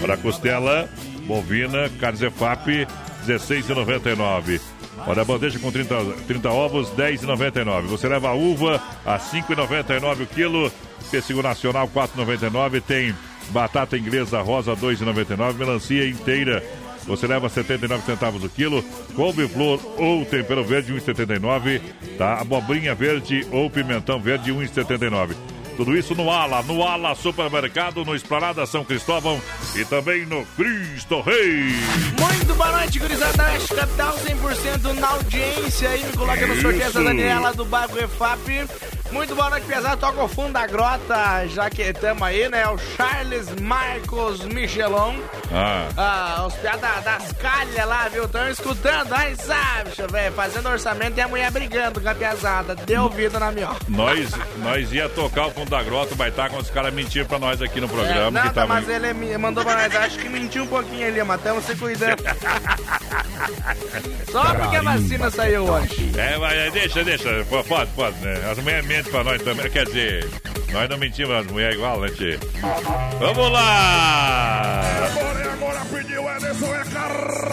[0.00, 0.88] Para costela
[1.26, 2.86] bovina, carne Zefap,
[3.26, 4.60] 16,99.
[5.06, 5.94] Olha a bandeja com 30,
[6.26, 7.82] 30 ovos, 10,99.
[7.82, 10.72] Você leva a uva a 5,99 o quilo.
[11.10, 12.82] Pêssego nacional, 4,99.
[12.82, 13.14] Tem
[13.50, 15.54] batata inglesa rosa, 2,99.
[15.54, 16.62] Melancia inteira,
[17.06, 18.82] você leva 79 centavos o quilo.
[19.14, 21.80] Couve-flor ou tempero verde, 1,79.
[22.18, 22.40] Tá?
[22.40, 25.36] Abobrinha verde ou pimentão verde, 1,79.
[25.76, 29.40] Tudo isso no Ala, no Ala Supermercado, no Esplanada São Cristóvão
[29.74, 31.74] e também no Cristo Rei.
[32.18, 33.42] Muito boa noite, gurizada.
[33.44, 36.02] Oeste Capital 100% na audiência aí.
[36.02, 38.40] Me coloca no sorteio essa Daniela do bairro Refap.
[39.10, 39.96] Muito boa noite, pesado.
[39.98, 42.66] Toca o fundo da grota, já que estamos aí, né?
[42.68, 45.16] O Charles Marcos Michelon.
[45.52, 45.88] Ah.
[45.96, 48.24] Ah, os piadas das calhas lá, viu?
[48.24, 50.34] Estão escutando, aí sabe, velho.
[50.34, 52.74] Fazendo orçamento e a mulher brigando com a piazada.
[52.74, 53.70] Deu ouvido na minha.
[53.88, 57.38] Nós, nós ia tocar o fundo da grota, vai estar com os caras mentindo pra
[57.38, 58.28] nós aqui no programa.
[58.28, 58.66] É, nada, que tava...
[58.66, 59.96] mas ele mandou pra nós.
[59.96, 62.22] Acho que mentiu um pouquinho ali, mas estamos se cuidando.
[64.30, 66.12] Só porque a vacina saiu hoje.
[66.16, 67.44] É, mas deixa, deixa.
[67.66, 68.50] Pode, pode, né?
[68.50, 69.70] As mulheres mentem pra nós também.
[69.70, 70.28] Quer dizer,
[70.72, 72.38] nós não mentimos as mulheres igual, né, tchê?
[73.18, 74.80] Vamos lá!
[75.06, 77.46] Agora, agora pediu Ederson, é carga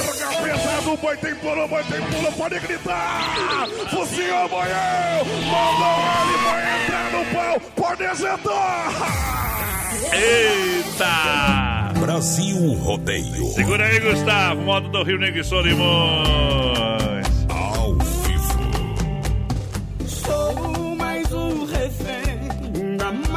[0.44, 3.68] pesado, boi tem pulo, boi tem pulo, pode gritar!
[3.90, 5.26] Focinho, boião!
[5.46, 8.92] Mandou ele, vai entrar no pau, pode exetar!
[10.14, 11.94] Eita!
[12.00, 13.46] Brasil Rodeio.
[13.54, 17.03] Segura aí, Gustavo, modo do Rio Negro e Solimões.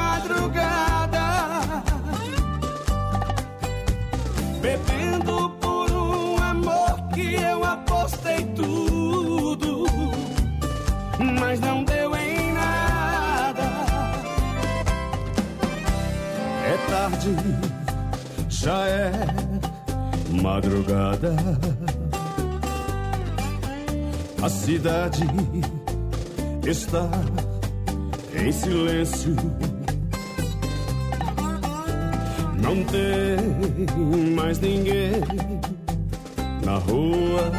[0.06, 1.26] Madrugada,
[4.60, 9.86] bebendo por um amor que eu apostei tudo,
[11.40, 13.68] mas não deu em nada.
[16.72, 17.34] É tarde,
[18.48, 19.12] já é
[20.42, 21.34] madrugada.
[24.42, 25.26] A cidade
[26.64, 27.08] está
[28.34, 29.34] em silêncio.
[32.58, 35.12] Não tem mais ninguém
[36.64, 37.52] na rua.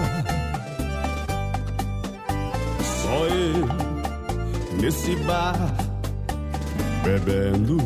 [2.82, 5.56] Só eu nesse bar
[7.04, 7.78] bebendo.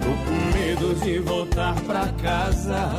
[0.00, 2.90] Tô com medo de voltar pra casa.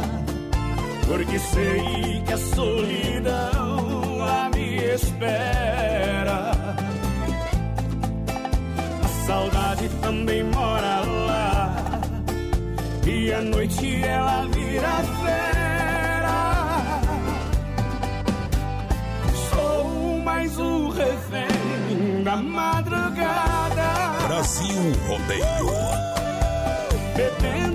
[1.07, 6.50] Porque sei que a solidão lá me espera.
[9.31, 12.01] Saudade também mora lá.
[13.07, 16.99] E à noite ela vira fera.
[19.49, 24.27] Sou mais um refém da madrugada.
[24.27, 25.71] Brasil Rodeio.
[27.15, 27.70] Bebendo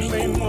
[0.00, 0.39] milhão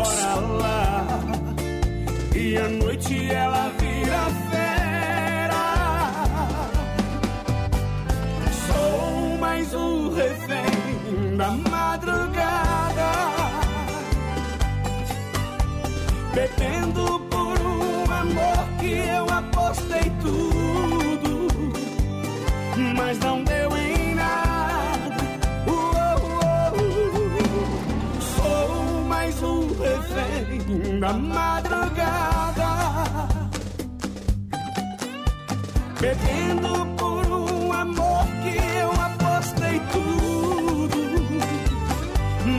[36.02, 40.98] Bebendo por um amor que eu apostei tudo.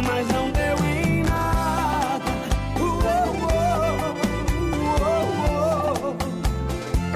[0.06, 2.32] Mas não deu em nada.
[2.78, 2.93] Uou,
[5.01, 6.16] uou, uou.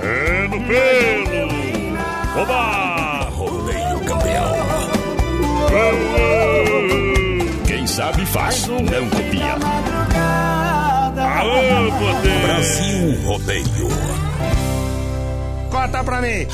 [0.03, 2.43] É no pelo!
[2.43, 3.31] Oba!
[3.31, 4.57] Rodeio campeão.
[7.69, 9.55] Quem sabe faz, não copia.
[11.39, 12.43] Alô, poder!
[12.43, 13.86] Brasil Rodeio.
[15.97, 16.47] Corta pra mim.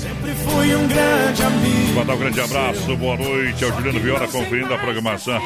[0.00, 1.92] Sempre fui um grande amigo.
[1.94, 5.40] Mandar um grande abraço, boa noite ao Juliano Viola conferindo a programação.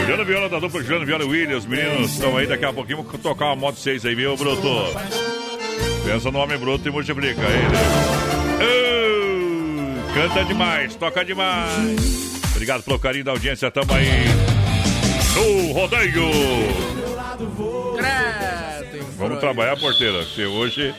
[0.00, 3.04] Juliano Viola da dupla Juliano Viola e Williams, meninos estão aí daqui a pouquinho.
[3.04, 4.68] Vou tocar uma moto 6 aí, viu, Bruto?
[6.04, 7.76] Pensa no homem bruto e multiplica ele.
[8.62, 12.40] Oh, canta demais, toca demais.
[12.50, 14.24] Obrigado pelo carinho da audiência, tamo aí
[15.34, 16.30] no rodeio.
[19.16, 20.92] Vamos trabalhar, porteira, que hoje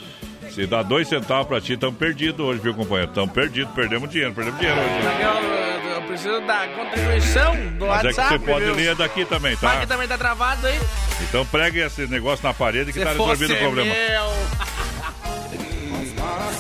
[0.58, 3.10] se dá dois centavos pra ti, estamos perdidos hoje, viu, companheiro?
[3.12, 4.92] Estamos perdidos, perdemos dinheiro, perdemos dinheiro hoje.
[5.22, 8.34] Eu, eu preciso da contribuição do Mas WhatsApp.
[8.34, 8.74] é que você pode viu?
[8.74, 9.80] ler daqui também, Mas tá?
[9.82, 10.80] que também tá travado aí.
[11.22, 13.94] Então pregue esse negócio na parede que Se tá resolvendo o problema.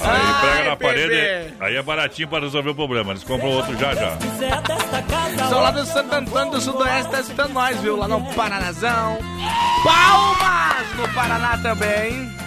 [0.03, 1.53] Aí prega na Ai, parede, bebê.
[1.59, 3.13] aí é baratinho pra resolver o problema.
[3.13, 4.15] Eles compram outro já já.
[5.49, 7.95] Sou lá do Santo Antônio do Sudoeste, tá escutando nós, viu?
[7.97, 9.17] Lá no Paranazão.
[9.83, 12.46] Palmas no Paraná também.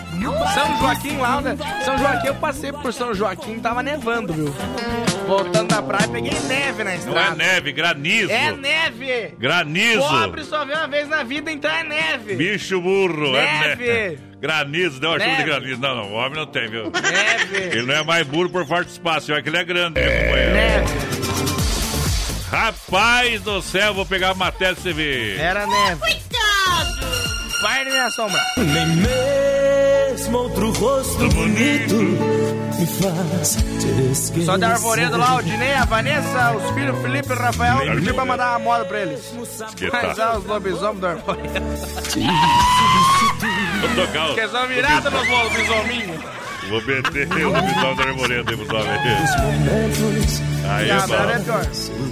[0.55, 1.57] São Joaquim lá, né?
[1.85, 4.55] São Joaquim, eu passei por São Joaquim, tava nevando, viu?
[5.27, 7.37] Voltando da praia, peguei neve na Não é estrada.
[7.37, 8.33] neve, granizo.
[8.33, 9.35] É neve!
[9.39, 10.01] Granizo.
[10.01, 12.35] Pobre só vê uma vez na vida, então é neve.
[12.35, 13.37] Bicho burro.
[13.37, 13.87] É Neve.
[13.87, 14.19] neve.
[14.41, 15.51] Granizo, deu uma chuva de Neve.
[15.51, 15.81] granizo.
[15.81, 16.91] Não, não, o homem não tem, viu?
[16.91, 17.57] Neve.
[17.77, 20.53] Ele não é mais burro por forte espaço, é que ele é grande, viu, companheiro?
[20.53, 21.11] Neve.
[22.51, 25.39] Rapaz do céu, vou pegar a matéria pra você ver.
[25.39, 26.01] Era neve.
[26.01, 27.61] Cuidado!
[27.63, 28.45] Vai me assombrar.
[28.57, 29.50] Nem mesmo
[30.35, 34.45] outro rosto bonito me faz te esquecer.
[34.47, 38.13] Só da Arvoredo lá, o Dinei, a Vanessa, os filhos Felipe e Rafael, eu pedi
[38.13, 39.33] pra mandar uma moda pra eles.
[39.77, 39.91] Que.
[39.91, 41.61] Mas ah, os lobisomens do Arvoredo.
[43.81, 44.29] Vou tocar o...
[44.29, 46.21] Porque são virados nos lobisominhos.
[46.69, 50.43] Vou meter o lobisomem da arvoredo aí pros homens.
[50.69, 51.15] Aí é bom.
[51.15, 51.67] é pior.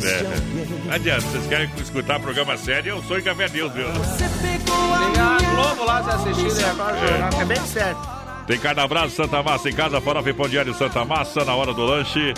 [0.05, 0.87] É.
[0.87, 3.87] Não adianta, vocês querem escutar programa sério, eu sou em Café Deus, viu?
[3.87, 7.99] Tem a Globo lá, você assistindo aí agora, o jornal, que é bem sério.
[8.47, 11.85] Tem Carnaval Santa Massa em casa, farofa e pão diário Santa Massa na hora do
[11.85, 12.33] lanche.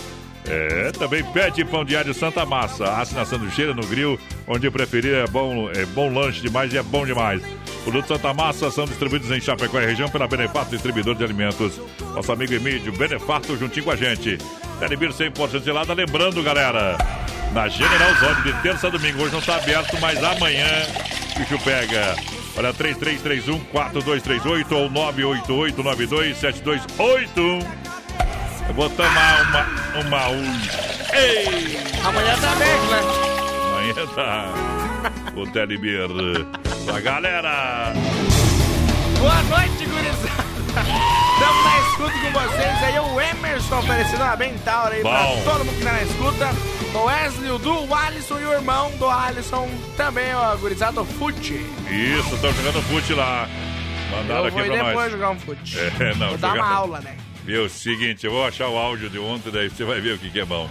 [0.47, 2.97] É, também pede pão diário Santa Massa.
[2.97, 6.83] Asse na sanduicheira, no grill, onde preferir é bom, é bom lanche demais e é
[6.83, 7.43] bom demais.
[7.85, 11.81] Produtos Santa Massa são distribuídos em Chapecó e região pela Benefato Distribuidor de Alimentos.
[12.15, 14.39] Nosso amigo Emílio, Benefato, juntinho com a gente.
[14.79, 15.95] Telebir 100% gelada.
[15.95, 16.97] Lembrando, galera,
[17.53, 19.23] na General Zone de terça a domingo.
[19.23, 20.67] Hoje não está aberto, mas amanhã
[21.37, 22.17] o bicho pega.
[22.57, 27.80] Olha, 3331-4238 ou 988-92-7281.
[28.71, 30.71] Eu vou tomar uma, uma hoje.
[31.13, 31.77] Ei!
[32.05, 33.01] Amanhã tá aberto, né?
[33.67, 34.53] Amanhã tá.
[35.37, 36.07] O Telebir.
[36.95, 37.93] A galera.
[39.19, 40.51] Boa noite, gurizada.
[40.71, 45.43] Estamos na escuta com vocês aí, o Emerson oferecendo uma bem taura aí pra Bom.
[45.45, 46.49] todo mundo que tá na escuta.
[46.95, 51.05] O Wesley, o Du, o Alisson e o irmão do Alisson também, ó, gurizada, o
[51.05, 51.55] Fute.
[51.91, 53.49] Isso, estão jogando fute lá.
[54.13, 55.11] Mandaram Eu aqui vou ir pra depois nós.
[55.13, 55.79] jogar um fute.
[55.79, 57.17] É, não, Vou dar jogar- uma aula, né?
[57.45, 60.31] Viu, seguinte, eu vou achar o áudio de ontem, daí você vai ver o que,
[60.31, 60.69] que é bom.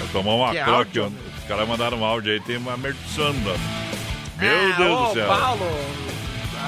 [0.00, 1.16] Eu tomar uma Que croque ontem.
[1.38, 3.54] Os caras mandaram um áudio aí, tem uma merçanda.
[4.38, 5.26] Meu Ah, Deus ô, do céu.
[5.28, 5.64] Paulo.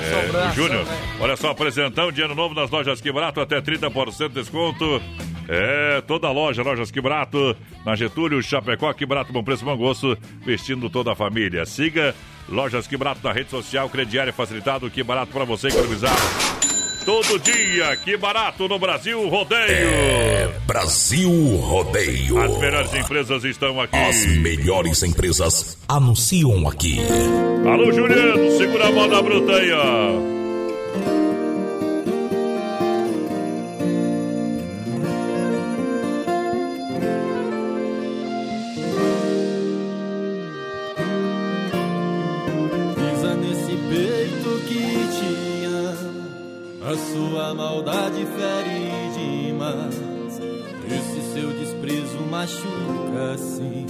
[0.02, 0.98] É, o Júnior, né?
[1.20, 5.02] olha só, apresentão de ano novo nas lojas Que Barato, até 30% de desconto.
[5.46, 7.54] É, toda loja, lojas Que Barato,
[7.84, 11.66] na Getúlio, Chapecó, Que Barato, bom preço, bom gosto, vestindo toda a família.
[11.66, 12.14] Siga
[12.48, 16.16] Lojas Que Barato na rede social, crediário facilitado, Que Barato para você economizar.
[17.04, 19.60] Todo dia, Que Barato no Brasil, rodeio.
[19.68, 22.40] É Brasil Rodeio.
[22.40, 23.96] As melhores empresas estão aqui.
[23.96, 26.98] As melhores empresas anunciam aqui.
[27.66, 31.19] Alô, Juliano, segura a moda bruta aí, ó.
[46.90, 50.40] A sua maldade fere demais.
[50.86, 53.86] Esse seu desprezo machuca assim.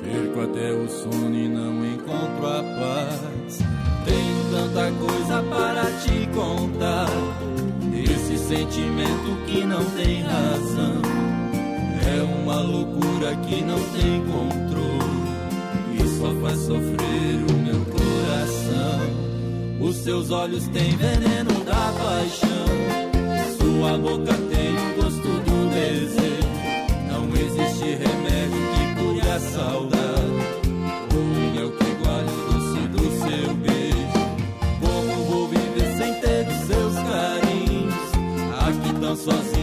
[0.00, 3.58] Perco até o sono e não encontro a paz.
[4.06, 7.10] Tenho tanta coisa para te contar.
[7.92, 11.02] Esse sentimento que não tem razão.
[12.08, 15.26] É uma loucura que não tem controle
[15.92, 17.55] e só faz sofrer o.
[19.86, 22.66] Os seus olhos têm veneno da paixão,
[23.56, 26.48] sua boca tem o gosto do desejo.
[27.08, 30.26] Não existe remédio que cure a saudade.
[31.14, 34.26] O mel que iguale o doce do seu beijo.
[34.80, 37.94] Como vou viver sem ter os seus carinhos?
[38.66, 39.55] Aqui tão sozinho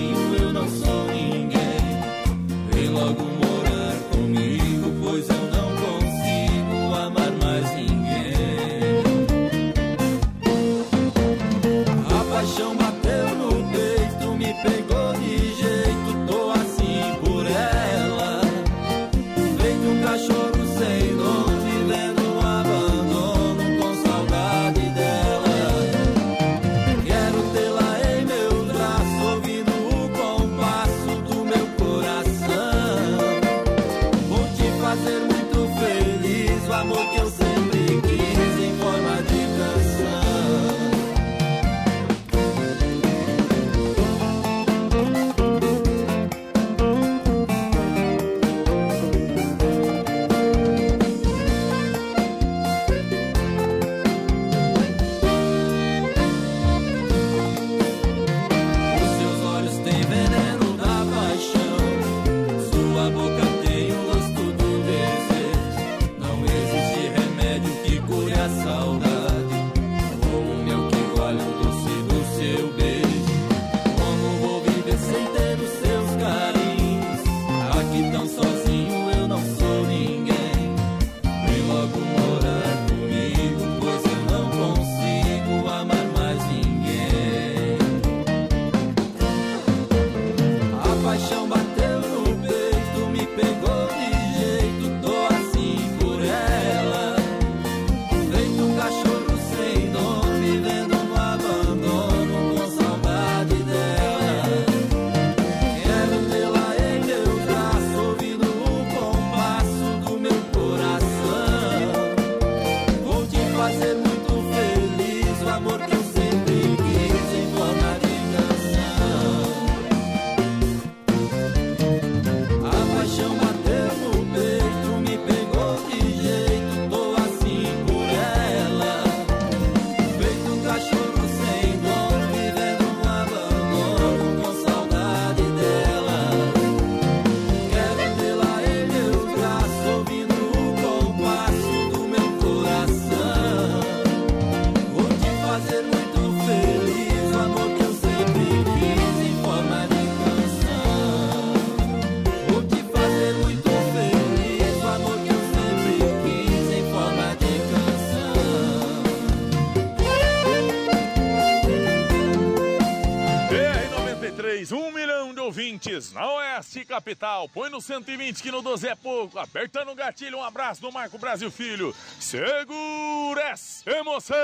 [165.84, 167.50] ouvintes na Oeste Capital.
[167.50, 169.38] Põe no 120 que no 12 é pouco.
[169.40, 171.94] Apertando o gatilho, um abraço do Marco Brasil Filho.
[172.20, 174.36] Segura essa emoção!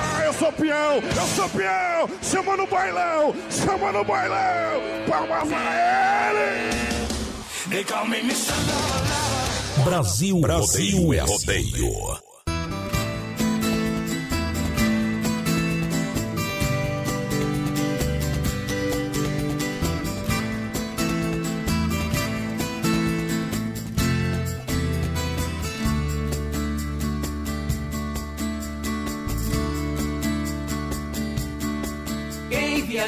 [0.00, 6.30] Ah, eu sou peão, eu sou peão, chama no bailão, chama no bailão, palmas a
[6.30, 7.68] ele!
[7.68, 8.52] They call me Mr.
[9.84, 12.27] Brasil, Brasil Rodeio é é rodeio.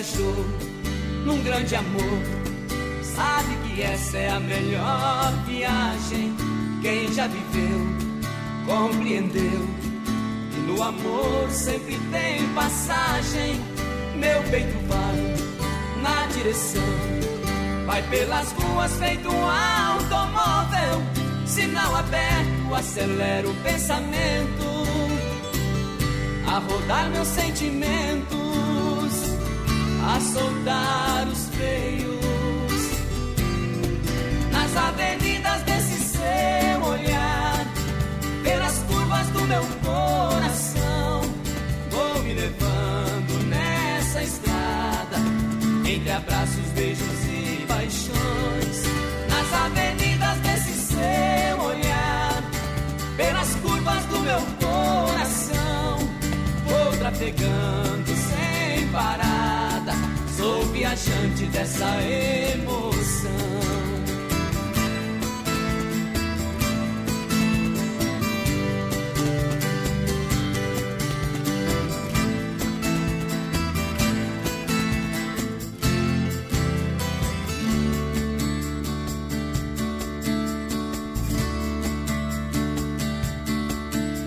[0.01, 0.35] Viajou
[1.27, 2.23] num grande amor
[3.03, 6.35] sabe que essa é a melhor viagem.
[6.81, 7.87] Quem já viveu,
[8.67, 9.69] compreendeu.
[10.57, 13.61] E no amor sempre tem passagem.
[14.17, 16.83] Meu peito vai na direção,
[17.87, 21.03] vai pelas ruas feito um automóvel.
[21.47, 24.71] Sinal aberto, acelera o pensamento
[26.47, 28.50] a rodar meus sentimentos,
[30.17, 32.11] a soltar os freios
[34.51, 37.67] nas avenidas desse seu olhar,
[38.43, 41.21] pelas curvas do meu coração.
[41.91, 45.19] Vou me levando nessa estrada,
[45.87, 48.60] entre abraços, beijos e paixões,
[60.91, 63.31] viajante dessa emoção.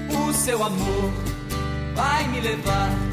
[0.10, 1.14] O seu amor
[1.96, 3.13] vai me levar.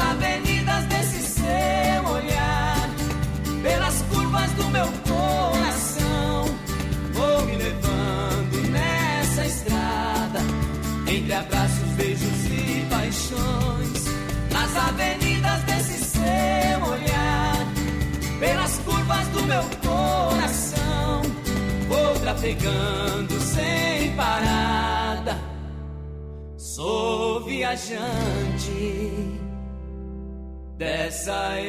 [0.00, 2.88] Avenidas desse seu olhar,
[3.62, 6.44] pelas curvas do meu coração,
[7.12, 10.40] vou me levando nessa estrada,
[11.06, 14.04] entre abraços, beijos e paixões.
[14.50, 17.66] Nas avenidas desse seu olhar,
[18.40, 21.22] pelas curvas do meu coração,
[21.88, 25.38] vou trafegando sem parada.
[26.56, 29.49] Sou viajante
[30.80, 31.60] dessa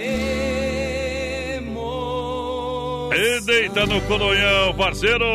[1.59, 3.11] emoção.
[3.13, 5.25] E deita no colonhão, parceiro!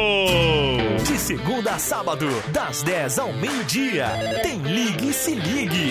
[1.07, 4.07] De segunda a sábado, das 10 ao meio-dia,
[4.43, 5.91] tem Ligue e Se Ligue.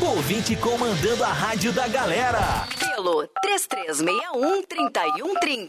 [0.00, 2.66] Ouvinte comandando a rádio da galera.
[2.78, 5.68] Pelo 3361-3130.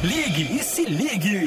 [0.00, 1.40] Ligue e Se Ligue.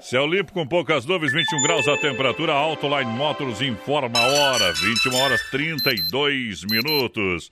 [0.00, 2.54] Céu limpo com poucas nuvens, 21 graus a temperatura.
[2.54, 7.50] Autoline Motors informa a hora, 21 horas 32 minutos.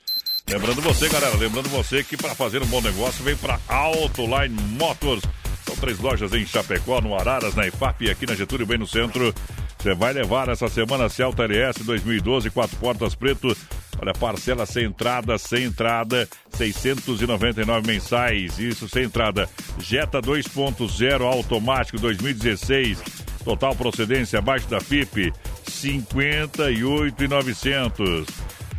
[0.48, 5.24] Lembrando você, galera, lembrando você que para fazer um bom negócio vem para Autoline Motors.
[5.66, 8.86] São três lojas em Chapecó, no Araras, na IFAP e aqui na Getúlio, bem no
[8.86, 9.34] centro.
[9.76, 13.56] Você vai levar essa semana Celta LS 2012, quatro portas preto.
[14.00, 18.56] Olha, parcela sem entrada, sem entrada, 699 mensais.
[18.60, 19.50] Isso sem entrada.
[19.80, 23.02] Jetta 2.0 automático 2016.
[23.44, 25.32] Total procedência abaixo da FIP,
[25.64, 28.26] 58,900.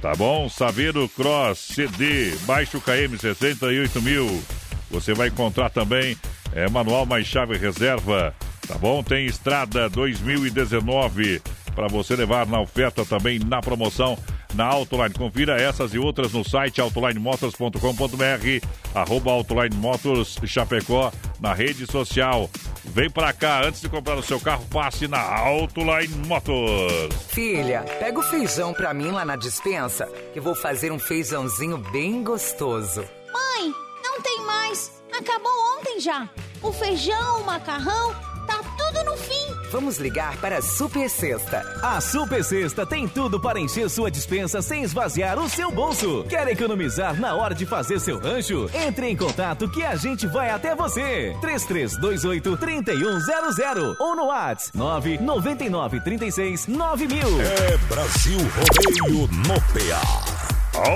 [0.01, 0.47] Tá bom?
[0.47, 4.43] Saveiro Cross CD, baixo KM 68 mil.
[4.91, 6.15] Você vai encontrar também
[6.53, 8.33] é, manual mais chave reserva.
[8.67, 9.01] Tá bom?
[9.01, 11.41] Tem Estrada 2019
[11.77, 14.17] para você levar na oferta também na promoção
[14.55, 15.13] na Autoline.
[15.13, 22.49] Confira essas e outras no site autolinemotors.com.br, arroba Autoline Motors Chapecó na rede social.
[22.83, 27.13] Vem pra cá, antes de comprar o seu carro, passe na Autoline Motors.
[27.29, 32.23] Filha, pega o feijão pra mim lá na dispensa, que vou fazer um feijãozinho bem
[32.23, 33.01] gostoso.
[33.31, 33.71] Mãe,
[34.03, 34.91] não tem mais.
[35.15, 36.27] Acabou ontem já.
[36.63, 38.15] O feijão, o macarrão,
[38.47, 39.46] tá tudo no fim.
[39.71, 41.61] Vamos ligar para a Super Sexta.
[41.81, 46.23] A Super Sexta tem tudo para encher sua dispensa sem esvaziar o seu bolso.
[46.29, 48.69] Quer economizar na hora de fazer seu rancho?
[48.73, 51.35] Entre em contato que a gente vai até você.
[51.41, 57.17] 3328 3100 ou no WhatsApp 999 36 9000.
[57.41, 60.37] É Brasil Rodeio no PA.
[60.77, 60.95] Ao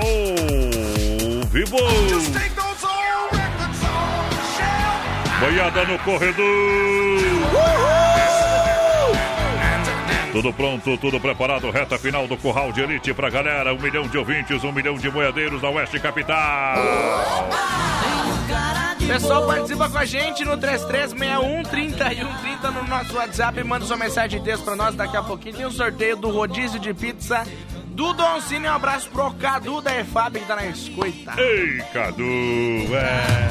[1.48, 1.76] vivo!
[5.40, 6.92] Boiada no corredor!
[10.32, 13.74] Tudo pronto, tudo preparado, reta final do Curral de Elite pra galera.
[13.74, 16.78] Um milhão de ouvintes, um milhão de boiadeiros da Oeste Capital.
[19.06, 23.62] Pessoal, participa com a gente no 3361 3130 no nosso WhatsApp.
[23.62, 24.94] Manda sua mensagem de texto pra nós.
[24.94, 27.44] Daqui a pouquinho tem um sorteio do rodízio de pizza
[27.88, 28.66] do Doncini.
[28.66, 31.34] Um abraço pro Cadu da EFAB que tá na escuta.
[31.36, 33.48] Ei, Cadu, é.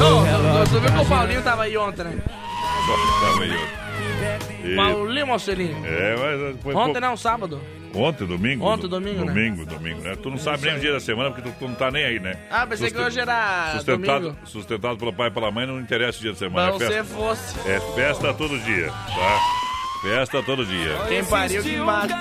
[0.00, 2.18] Ô, tu viu que o Paulinho tava aí ontem, né?
[3.20, 3.91] Tava aí ontem.
[4.76, 5.84] Paulinho Mocelinho.
[5.84, 7.60] É, mas foi Ontem pouco- não, sábado.
[7.94, 8.64] Ontem, domingo?
[8.64, 9.32] Ontem, domingo, né?
[9.34, 10.16] Domingo, domingo, né?
[10.16, 12.18] Tu não sabe nem o dia da semana porque tu, tu não tá nem aí,
[12.18, 12.38] né?
[12.50, 14.46] Ah, pensei que hoje era sustentado, domingo.
[14.46, 16.72] Sustentado pelo pai e pela mãe, não interessa o dia da semana.
[16.72, 17.68] Mas é você festa, fosse.
[17.68, 19.40] é festa todo dia, tá?
[20.00, 20.96] Festa todo dia.
[21.06, 22.14] Quem pariu que embaixo.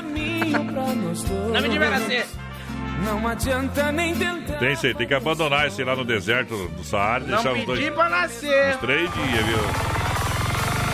[1.54, 2.26] Não me divera ser.
[3.06, 4.58] Não adianta nem tentar.
[4.60, 7.66] Tem, sei, tem que abandonar esse lá no deserto do Saara e Não deixar uns
[7.66, 8.76] dois, pedi pra nascer.
[8.76, 10.01] uns três dias, viu?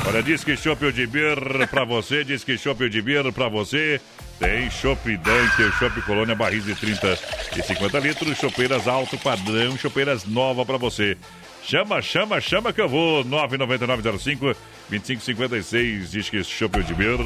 [0.08, 4.00] Olha, diz que chopp de bir pra você, diz que chopp de bir pra você.
[4.40, 7.20] Tem chopp Dunker, chopp Colônia, barris de 30
[7.58, 11.18] e 50 litros, chopeiras alto padrão, chopeiras nova pra você.
[11.62, 13.26] Chama, chama, chama que eu vou.
[13.26, 14.56] 99905
[14.90, 16.12] 2556.
[16.12, 17.18] Diz que chopp de bir.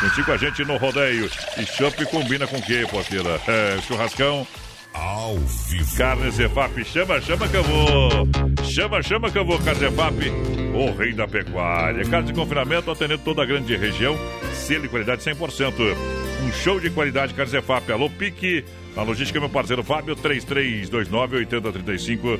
[0.00, 1.28] Contigo com a gente no rodeio.
[1.58, 3.40] E chopp combina com o quê, porteira?
[3.48, 4.46] É, churrascão.
[4.92, 5.96] Ao vivo.
[5.96, 8.10] Carne Zefap, chama, chama que eu vou.
[8.64, 10.14] Chama, chama que eu vou, Carne Zefap,
[10.74, 12.04] o rei da pecuária.
[12.04, 14.16] Casa de confinamento atendendo toda a grande região,
[14.52, 15.72] selo e qualidade 100%.
[16.44, 17.90] Um show de qualidade, Carne Zefap.
[17.90, 18.64] Alô, Pique.
[18.94, 22.38] Na logística, meu parceiro Fábio, 3329-8035.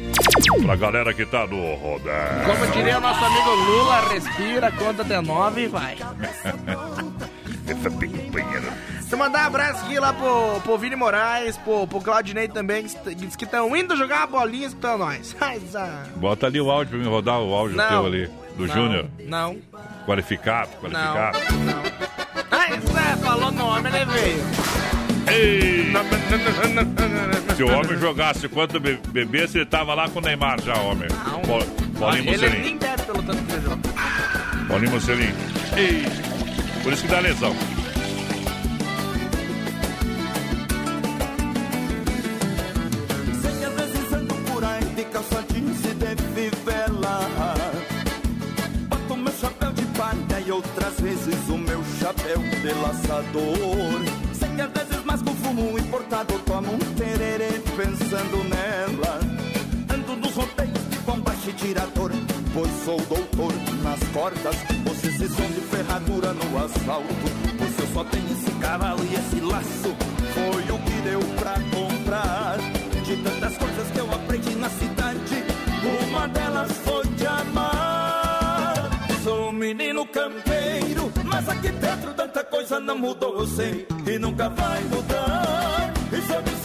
[0.63, 2.45] Pra galera que tá no rodar.
[2.45, 5.97] Como diria o nosso amigo Lula, respira, conta até nove e vai.
[7.67, 8.92] Essa companheira.
[9.13, 12.83] Deixa eu mandar um abraço aqui lá pro, pro Vini Moraes, pro, pro Claudinei também,
[12.87, 15.37] que diz que estão indo jogar uma bolinha escutando nós.
[15.75, 17.89] Ah, Bota ali o áudio pra mim rodar o áudio Não.
[17.89, 18.75] teu ali, do Não.
[18.75, 19.07] Júnior.
[19.27, 19.59] Não.
[20.07, 21.39] Qualificado, qualificado.
[22.51, 24.45] Ah, isso é, falou nome, ele veio.
[25.31, 25.93] Ei!
[27.55, 31.09] Se o homem jogasse quanto be- bebesse, ele tava lá com o Neymar já, homem.
[31.47, 32.65] Bo- Bolinho ele Mocelinho.
[32.65, 33.77] nem bebe pelo tanto que ele joga.
[34.69, 35.35] Bolinho.
[35.77, 36.03] Ei!
[36.83, 37.55] Por isso que dá lesão.
[50.53, 54.03] Outras vezes o meu chapéu de laçador
[54.35, 59.21] Sei que às vezes mais com fumo importado tomo um tererê pensando nela.
[59.93, 62.11] Ando nos roteiros de combate e tirador
[62.53, 63.53] Pois sou doutor
[63.83, 64.57] nas cordas.
[64.85, 67.15] Vocês se de ferradura no asfalto
[67.59, 69.97] Pois eu só tenho esse cavalo e esse laço.
[70.35, 72.59] Foi o que deu pra comprar.
[73.05, 75.45] De tantas coisas que eu aprendi na cidade
[76.09, 77.02] Uma delas foi
[79.63, 85.93] menino campeiro Mas aqui dentro tanta coisa não mudou, eu sei E nunca vai mudar.
[86.11, 86.62] E eu disser